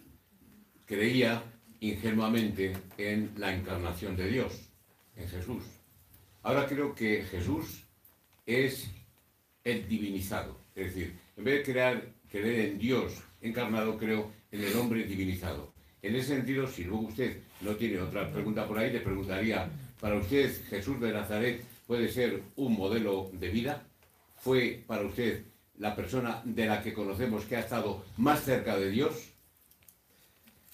[0.87, 1.43] creía
[1.81, 4.71] ingenuamente en la encarnación de Dios,
[5.17, 5.65] en Jesús.
[6.43, 7.85] Ahora creo que Jesús
[8.47, 8.91] es
[9.65, 10.57] el divinizado.
[10.75, 15.73] Es decir, en vez de crear, creer en Dios encarnado, creo en el hombre divinizado.
[16.03, 20.17] En ese sentido, si luego usted no tiene otra pregunta por ahí, le preguntaría, ¿para
[20.17, 23.83] usted Jesús de Nazaret puede ser un modelo de vida?
[24.37, 25.45] ¿Fue para usted
[25.79, 29.32] la persona de la que conocemos que ha estado más cerca de Dios?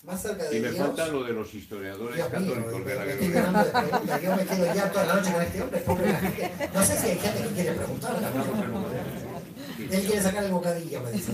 [0.05, 4.21] Más cerca de y me falta lo de los historiadores católicos de la guerra.
[4.23, 5.85] Yo me quedo ya toda la noche con este hombre.
[6.73, 8.33] No sé si hay gente que quiere preguntar.
[9.91, 11.33] Él quiere sacar el bocadillo, me dice.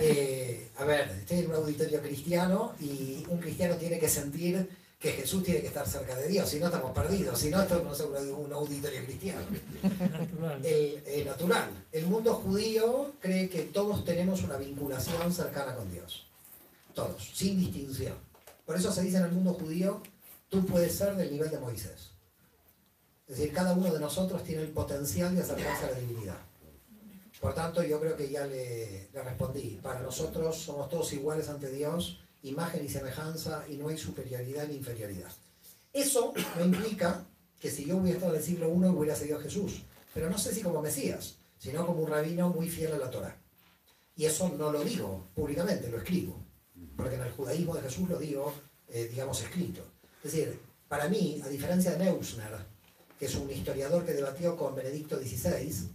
[0.00, 5.12] Eh, a ver, estoy en un auditorio cristiano y un cristiano tiene que sentir que
[5.12, 7.92] Jesús tiene que estar cerca de Dios, si no estamos perdidos, si no esto no
[7.92, 9.40] es un auditorio cristiano.
[10.64, 11.68] El, natural.
[11.92, 16.27] El mundo judío cree que todos tenemos una vinculación cercana con Dios.
[16.98, 18.16] Todos, sin distinción.
[18.66, 20.02] Por eso se dice en el mundo judío,
[20.48, 22.10] tú puedes ser del nivel de Moisés.
[23.28, 26.38] Es decir, cada uno de nosotros tiene el potencial de acercarse a la divinidad.
[27.40, 29.78] Por tanto, yo creo que ya le, respondí.
[29.80, 34.74] Para nosotros somos todos iguales ante Dios, imagen y semejanza, y no hay superioridad ni
[34.74, 35.30] inferioridad.
[35.92, 37.24] Eso no implica
[37.60, 40.36] que si yo hubiera estado en el siglo I hubiera seguido a Jesús, pero no
[40.36, 43.36] sé si como Mesías, sino como un rabino muy fiel a la Torah.
[44.16, 46.47] Y eso no lo digo públicamente, lo escribo,
[46.98, 48.52] porque en el judaísmo de Jesús lo digo,
[48.88, 49.82] eh, digamos, escrito.
[50.24, 52.56] Es decir, para mí, a diferencia de Neusner,
[53.16, 55.90] que es un historiador que debatió con Benedicto XVI,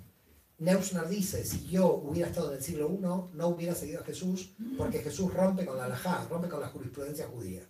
[0.60, 3.02] Neusner dice, si yo hubiera estado en el siglo I,
[3.36, 7.28] no hubiera seguido a Jesús, porque Jesús rompe con la halajá, rompe con la jurisprudencia
[7.28, 7.64] judía,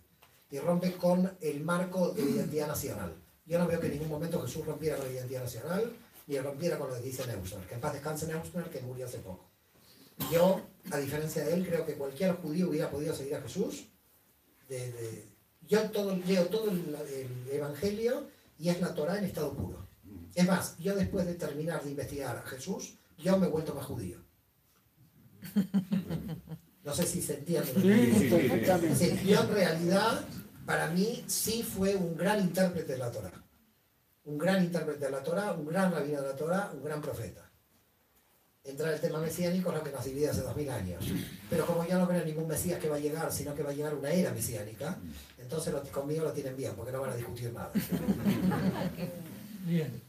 [0.48, 3.16] y rompe con el marco de la identidad nacional.
[3.46, 5.92] Yo no veo que en ningún momento Jesús rompiera con la identidad nacional,
[6.28, 9.18] ni rompiera con lo que dice Neusner, que en paz descanse Neusner, que murió hace
[9.18, 9.53] poco.
[10.30, 10.60] Yo,
[10.90, 13.86] a diferencia de él, creo que cualquier judío hubiera podido seguir a Jesús.
[15.66, 18.26] yo todo, leo todo el, el Evangelio
[18.58, 19.86] y es la Torah en estado puro.
[20.34, 23.86] Es más, yo después de terminar de investigar a Jesús, yo me he vuelto más
[23.86, 24.18] judío.
[26.84, 27.72] No sé si se entiende.
[28.94, 30.24] Sí, yo en realidad,
[30.66, 33.32] para mí, sí fue un gran intérprete de la Torah.
[34.24, 37.50] Un gran intérprete de la Torah, un gran rabino de la Torah, un gran profeta.
[38.64, 41.04] Entrar el tema mesiánico es lo que nos divide hace dos mil años.
[41.50, 43.70] Pero como yo no creo en ningún Mesías que va a llegar, sino que va
[43.70, 44.98] a llegar una era mesiánica,
[45.38, 47.70] entonces conmigo lo tienen bien, porque no van a discutir nada.
[49.66, 50.02] Bien.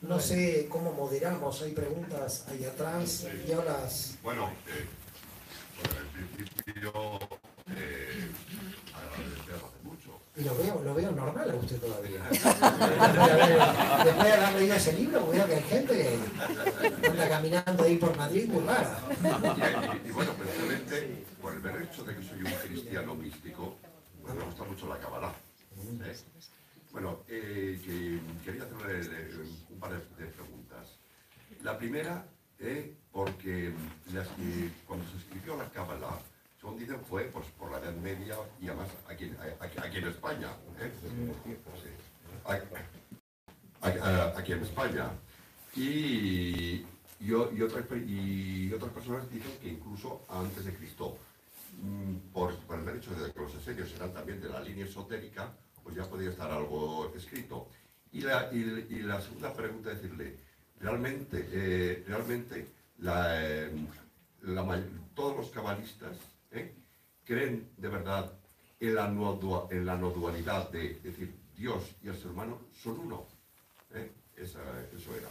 [0.00, 4.16] No sé cómo moderamos, hay preguntas ahí atrás, y las...
[4.22, 4.86] Bueno, eh,
[6.34, 6.92] principio,
[7.76, 8.09] eh.
[10.40, 12.22] Y lo veo, lo veo normal a usted todavía.
[12.30, 16.18] Después de haber leído ese libro, veo que hay gente
[17.00, 19.02] que anda caminando ahí por Madrid muy rara.
[20.02, 23.76] Y, bueno, precisamente por el mero hecho de que soy un cristiano místico,
[24.22, 25.34] pues me gusta mucho la Kabbalah.
[26.06, 26.16] ¿eh?
[26.92, 30.96] Bueno, eh, que quería hacerle un par de, preguntas.
[31.62, 32.24] La primera,
[32.58, 33.74] eh, porque
[34.86, 36.18] cuando se escribió la Kabbalah,
[36.60, 40.48] según dicen, fue pues, por la Edad Media y además aquí, aquí, aquí en España.
[40.78, 40.92] ¿eh?
[41.02, 41.90] Sí.
[44.36, 45.10] Aquí, en España.
[45.74, 46.84] Y,
[47.20, 51.16] y, otras, y otras personas dicen que incluso antes de Cristo,
[51.80, 55.50] mm, por, por el hecho de que los esenios eran también de la línea esotérica,
[55.82, 57.68] pues ya podía estar algo escrito.
[58.12, 60.36] Y la, y, la segunda pregunta es decirle,
[60.78, 62.66] realmente, eh, realmente
[62.98, 63.70] la, eh,
[64.42, 64.82] la
[65.14, 66.16] todos los cabalistas
[66.52, 66.74] ¿eh?
[67.24, 68.32] creen de verdad
[68.80, 73.24] en la, no en la dualidad de, decir, Dios y el ser humano son uno.
[73.94, 74.10] ¿eh?
[74.36, 74.58] Esa-
[74.96, 75.28] eso era.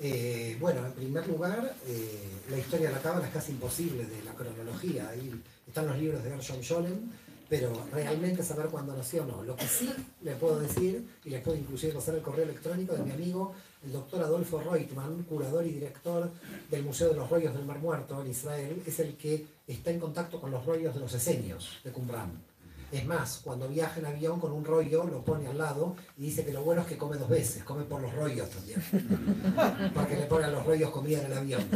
[0.00, 4.22] Eh, bueno, en primer lugar, eh, la historia de la cábala es casi imposible de
[4.22, 5.08] la cronología.
[5.08, 7.10] Ahí están los libros de Gershom Scholem,
[7.48, 9.42] pero realmente saber cuándo nació no.
[9.42, 13.02] Lo que sí le puedo decir, y le puedo inclusive pasar el correo electrónico de
[13.02, 16.30] mi amigo, el doctor Adolfo Reutemann, curador y director
[16.70, 20.00] del Museo de los Rollos del Mar Muerto en Israel, es el que está en
[20.00, 22.48] contacto con los rollos de los esenios de Qumran.
[22.90, 26.42] Es más, cuando viaja en avión con un rollo, lo pone al lado y dice
[26.44, 28.82] que lo bueno es que come dos veces, come por los rollos también.
[29.94, 31.68] Porque le ponen los rollos comida en el avión.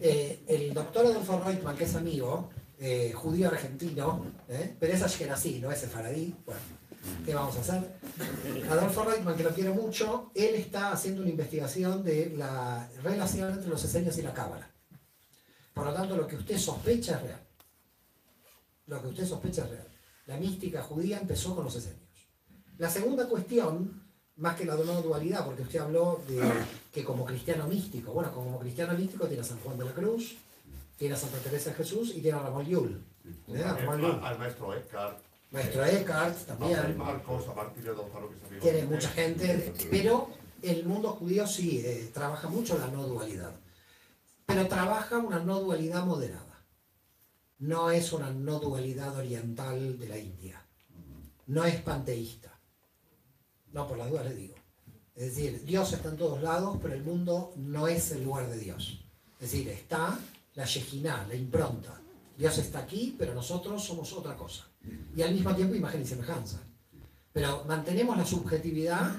[0.00, 4.76] Eh, el doctor Adolfo Reutemann, que es amigo, eh, judío argentino, ¿eh?
[4.78, 6.60] pero es ashkenazí, no es sefaradí, bueno,
[7.24, 7.98] ¿qué vamos a hacer?
[8.70, 13.68] Adolfo Reutemann, que lo quiero mucho, él está haciendo una investigación de la relación entre
[13.68, 14.70] los esenios y la cábala.
[15.74, 17.46] Por lo tanto, lo que usted sospecha es real.
[18.86, 19.88] Lo que usted sospecha es real.
[20.26, 22.02] La mística judía empezó con los esenios.
[22.78, 24.02] La segunda cuestión,
[24.36, 26.40] más que la de dualidad, porque usted habló de
[26.92, 30.36] que como cristiano místico, bueno, como cristiano místico tiene a San Juan de la Cruz,
[30.96, 33.04] tiene a Santa Teresa de Jesús y tiene a Ramón Llull.
[34.22, 35.18] Al maestro Eckhart,
[35.50, 36.96] Maestro Eckhart también.
[36.96, 40.30] Marcos, a que Tiene mucha gente, pero
[40.62, 43.52] el mundo judío sí eh, trabaja mucho la no dualidad.
[44.44, 46.64] Pero trabaja una no dualidad moderada.
[47.58, 50.62] No es una no dualidad oriental de la India.
[51.46, 52.58] No es panteísta.
[53.72, 54.54] No, por las dudas le digo.
[55.14, 58.58] Es decir, Dios está en todos lados, pero el mundo no es el lugar de
[58.58, 59.04] Dios.
[59.40, 60.18] Es decir, está
[60.54, 62.00] la Shekinah, la impronta.
[62.36, 64.68] Dios está aquí, pero nosotros somos otra cosa.
[65.14, 66.60] Y al mismo tiempo imagen y semejanza.
[67.32, 69.14] Pero mantenemos la subjetividad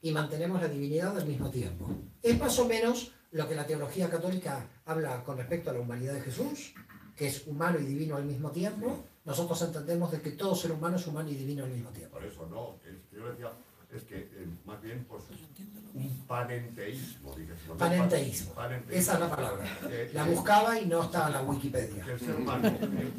[0.00, 1.88] y mantenemos la divinidad al mismo tiempo.
[2.22, 6.14] Es más o menos lo que la teología católica habla con respecto a la humanidad
[6.14, 6.74] de Jesús,
[7.16, 9.04] que es humano y divino al mismo tiempo.
[9.24, 12.16] Nosotros entendemos de que todo ser humano es humano y divino al mismo tiempo.
[12.16, 13.52] Por eso no, es yo decía,
[13.90, 15.24] es que eh, más bien pues
[15.96, 17.78] un panenteísmo, digamos.
[17.78, 18.52] Panenteísmo.
[18.52, 19.00] Panenteísmo.
[19.00, 19.64] Esa es la palabra.
[19.90, 22.04] Eh, La eh, buscaba y no estaba en la Wikipedia.
[22.04, 23.12] que el ser humano, eh,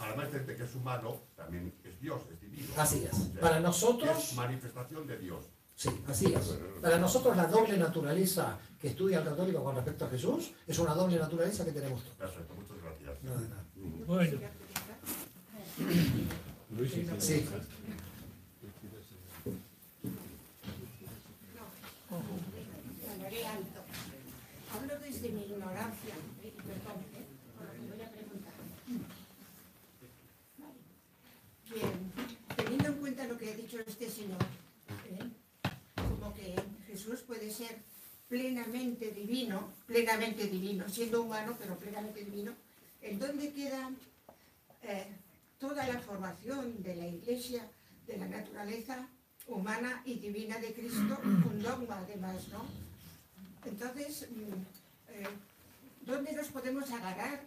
[0.00, 2.68] además de que es humano, también es Dios, es divino.
[2.76, 3.12] Así es.
[3.12, 5.44] O sea, Para nosotros, Es manifestación de Dios.
[5.74, 6.58] sí, así es.
[6.80, 10.94] Para nosotros la doble naturaleza que estudia el católico con respecto a Jesús es una
[10.94, 12.16] doble naturaleza que tenemos todos.
[12.16, 13.22] Perfecto, muchas gracias.
[13.24, 13.64] No de nada.
[14.06, 14.38] Bueno,
[17.18, 17.44] Sí.
[23.32, 23.80] Hablaré alto.
[24.74, 27.02] Hablo desde mi ignorancia, eh, perdón,
[27.56, 28.52] por lo que voy a preguntar.
[30.58, 30.74] Vale.
[31.70, 32.12] Bien,
[32.56, 34.38] teniendo en cuenta lo que ha dicho este señor,
[35.08, 35.30] eh,
[35.94, 36.56] como que
[36.86, 37.78] Jesús puede ser
[38.28, 42.52] plenamente divino, plenamente divino, siendo humano, pero plenamente divino,
[43.00, 43.90] ¿en dónde queda
[44.82, 45.06] eh,
[45.58, 47.66] toda la formación de la Iglesia,
[48.06, 49.08] de la naturaleza
[49.46, 52.91] humana y divina de Cristo, un dogma además, ¿no?
[53.64, 55.28] Entonces, mm, eh,
[56.02, 57.44] ¿dónde nos podemos agarrar?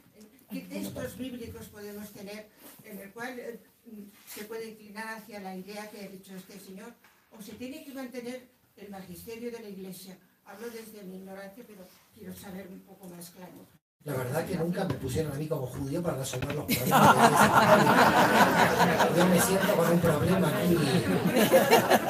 [0.50, 2.48] ¿Qué textos bíblicos podemos tener
[2.84, 6.60] en el cual eh, mm, se puede inclinar hacia la idea que ha dicho este
[6.60, 6.94] señor?
[7.32, 8.48] ¿O se tiene que mantener
[8.78, 10.18] el magisterio de la Iglesia?
[10.46, 13.66] Hablo desde mi ignorancia, pero quiero saber un poco más claro.
[14.06, 17.16] La verdad que nunca me pusieron a mí como judío para resolver los problemas.
[19.18, 20.78] Yo me siento con un problema aquí,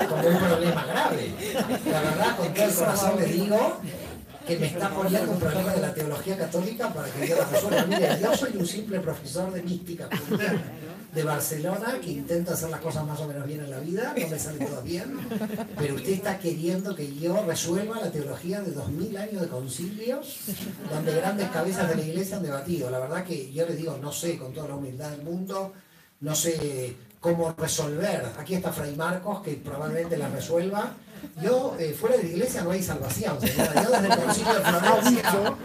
[0.09, 1.34] como un problema grave.
[1.89, 3.77] La verdad, con todo el corazón le digo
[4.45, 7.85] que me está poniendo un problema de la teología católica para que yo la resuelva.
[7.85, 10.61] Mire, yo soy un simple profesor de mística cristiana
[11.16, 14.28] de Barcelona que intenta hacer las cosas más o menos bien en la vida, no
[14.28, 15.18] me sale todo bien,
[15.78, 20.40] pero usted está queriendo que yo resuelva la teología de dos mil años de concilios
[20.92, 22.92] donde grandes cabezas de la iglesia han debatido.
[22.92, 25.72] La verdad que yo le digo, no sé, con toda la humildad del mundo,
[26.20, 28.26] no sé cómo resolver.
[28.38, 30.94] Aquí está Fray Marcos, que probablemente la resuelva.
[31.42, 33.74] Yo, eh, fuera de la iglesia no hay salvación, señora.
[33.84, 35.58] Yo desde el concilio de Florencia, yo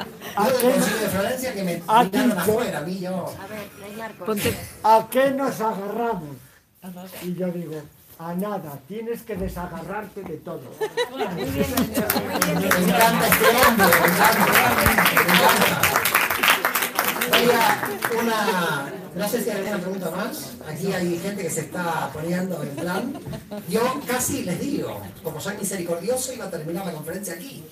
[0.44, 3.34] desde el concilio de Florencia que me tiraron dicho- afuera, a mí yo...
[3.40, 4.12] A ver.
[4.26, 6.36] Ponte, ¿A qué nos agarramos?
[7.22, 7.82] Y yo digo,
[8.18, 10.62] a nada, tienes que desagarrarte de todo.
[11.10, 15.99] Muy bien dicho, muy bien Me encanta este hombre, me encanta, me encanta.
[17.40, 17.88] Oiga,
[18.20, 20.56] una, no sé si hay alguna pregunta más.
[20.68, 23.18] Aquí hay gente que se está poniendo en plan.
[23.66, 27.64] Yo casi les digo, como soy misericordioso, iba a terminar la conferencia aquí.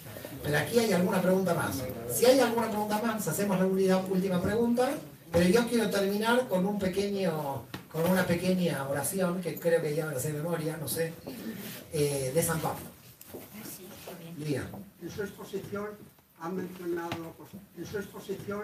[0.43, 1.83] Pero aquí hay alguna pregunta más.
[2.11, 4.89] Si hay alguna pregunta más, hacemos la última pregunta.
[5.31, 10.07] Pero yo quiero terminar con un pequeño, con una pequeña oración que creo que ya
[10.07, 11.13] me la sé de memoria, no sé,
[11.93, 12.87] eh, de San Pablo.
[14.39, 14.67] Lía.
[15.03, 15.89] En su exposición
[16.41, 17.35] ha mencionado,
[17.77, 18.63] en su exposición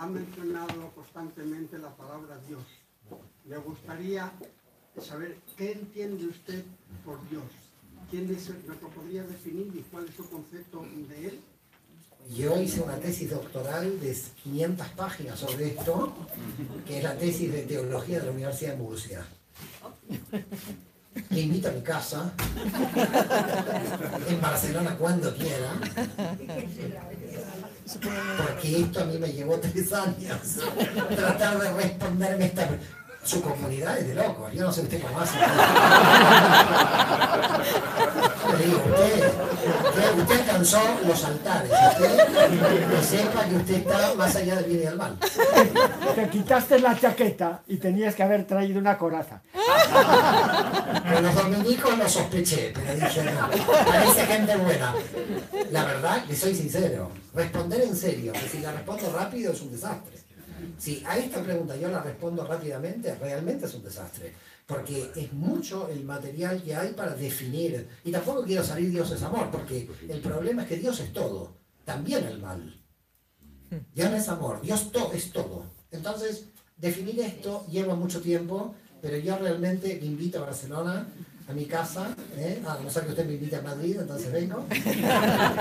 [0.00, 2.62] ha mencionado constantemente la palabra Dios.
[3.44, 4.32] Me gustaría
[4.98, 6.64] saber qué entiende usted
[7.04, 7.44] por Dios.
[8.10, 11.40] ¿Quién es, el- ¿Nos lo podría definir y cuál es su concepto de él?
[12.34, 16.14] Yo hice una tesis doctoral de 500 páginas sobre esto,
[16.86, 19.26] que es la tesis de teología de la Universidad de Murcia.
[21.30, 22.30] Le invito a mi casa,
[24.28, 25.72] en Barcelona cuando quiera,
[28.38, 30.38] porque esto a mí me llevó tres años,
[31.16, 32.68] tratar de responderme esta...
[33.22, 35.36] Su comunidad es de locos, yo no sé usted cómo hace.
[38.56, 39.30] Le digo, usted,
[39.70, 44.80] usted, usted alcanzó los altares, usted que sepa que usted está más allá del bien
[44.80, 45.18] y del mal.
[46.14, 49.42] Te quitaste la chaqueta y tenías que haber traído una coraza.
[51.12, 53.48] Con los dominicos lo sospeché, pero dije, no,
[53.86, 54.94] parece gente buena.
[55.70, 59.72] La verdad, le soy sincero, responder en serio, que si la respondo rápido es un
[59.72, 60.18] desastre.
[60.78, 64.34] Si a esta pregunta yo la respondo rápidamente, realmente es un desastre.
[64.70, 67.88] Porque es mucho el material que hay para definir.
[68.04, 71.56] Y tampoco quiero salir Dios es amor, porque el problema es que Dios es todo,
[71.84, 72.76] también el mal.
[73.94, 75.64] Dios no es amor, Dios to- es todo.
[75.90, 76.44] Entonces,
[76.76, 81.06] definir esto lleva mucho tiempo, pero yo realmente le invito a Barcelona,
[81.48, 82.62] a mi casa, ¿eh?
[82.66, 84.64] a no ser que usted me invite a Madrid, entonces vengo,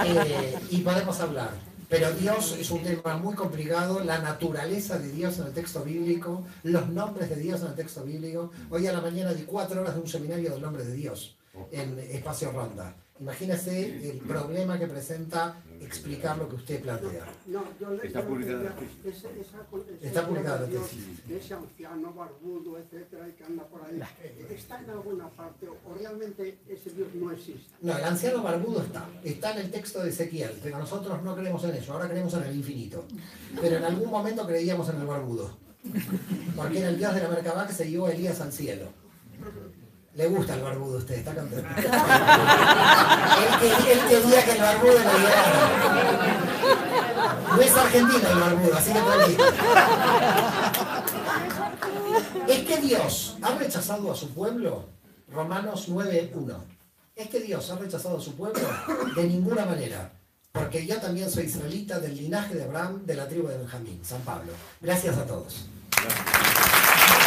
[0.05, 1.49] eh, y podemos hablar.
[1.89, 6.45] Pero Dios es un tema muy complicado, la naturaleza de Dios en el texto bíblico,
[6.61, 8.51] los nombres de Dios en el texto bíblico.
[8.69, 11.35] Hoy a la mañana di cuatro horas de un seminario del nombre de Dios
[11.71, 12.95] en Espacio Ronda.
[13.19, 17.25] Imagínese el problema que presenta explicar lo que usted plantea.
[17.47, 19.25] No, yo le Está publicada la tesis.
[20.01, 21.27] Está publicada la tesis.
[21.27, 24.01] de Ese anciano barbudo, etcétera, y que anda por ahí.
[24.49, 27.73] ¿Está en alguna parte o realmente ese Dios no existe?
[27.81, 31.63] No, el anciano barbudo está, está en el texto de Ezequiel, pero nosotros no creemos
[31.65, 33.05] en eso, ahora creemos en el infinito.
[33.59, 35.57] Pero en algún momento creíamos en el barbudo,
[36.55, 38.85] porque era el dios de la Merkabah que se llevó a Elías al cielo.
[40.19, 41.65] Le gusta el barbudo a usted, está contento.
[41.69, 41.85] él,
[43.61, 45.43] que- él quería que el barbudo lo llevara.
[47.55, 49.43] No es argentino el barbudo, así que tranquilo.
[52.49, 54.89] ¿Es que Dios ha rechazado a su pueblo?
[55.31, 56.65] Romanos 9.1.
[57.15, 58.59] ¿Es que Dios ha rechazado a su pueblo?
[59.15, 60.11] De ninguna manera.
[60.51, 64.19] Porque yo también soy israelita del linaje de Abraham, de la tribu de Benjamín, San
[64.23, 64.51] Pablo.
[64.81, 65.65] Gracias a todos.
[65.95, 67.18] Vicente,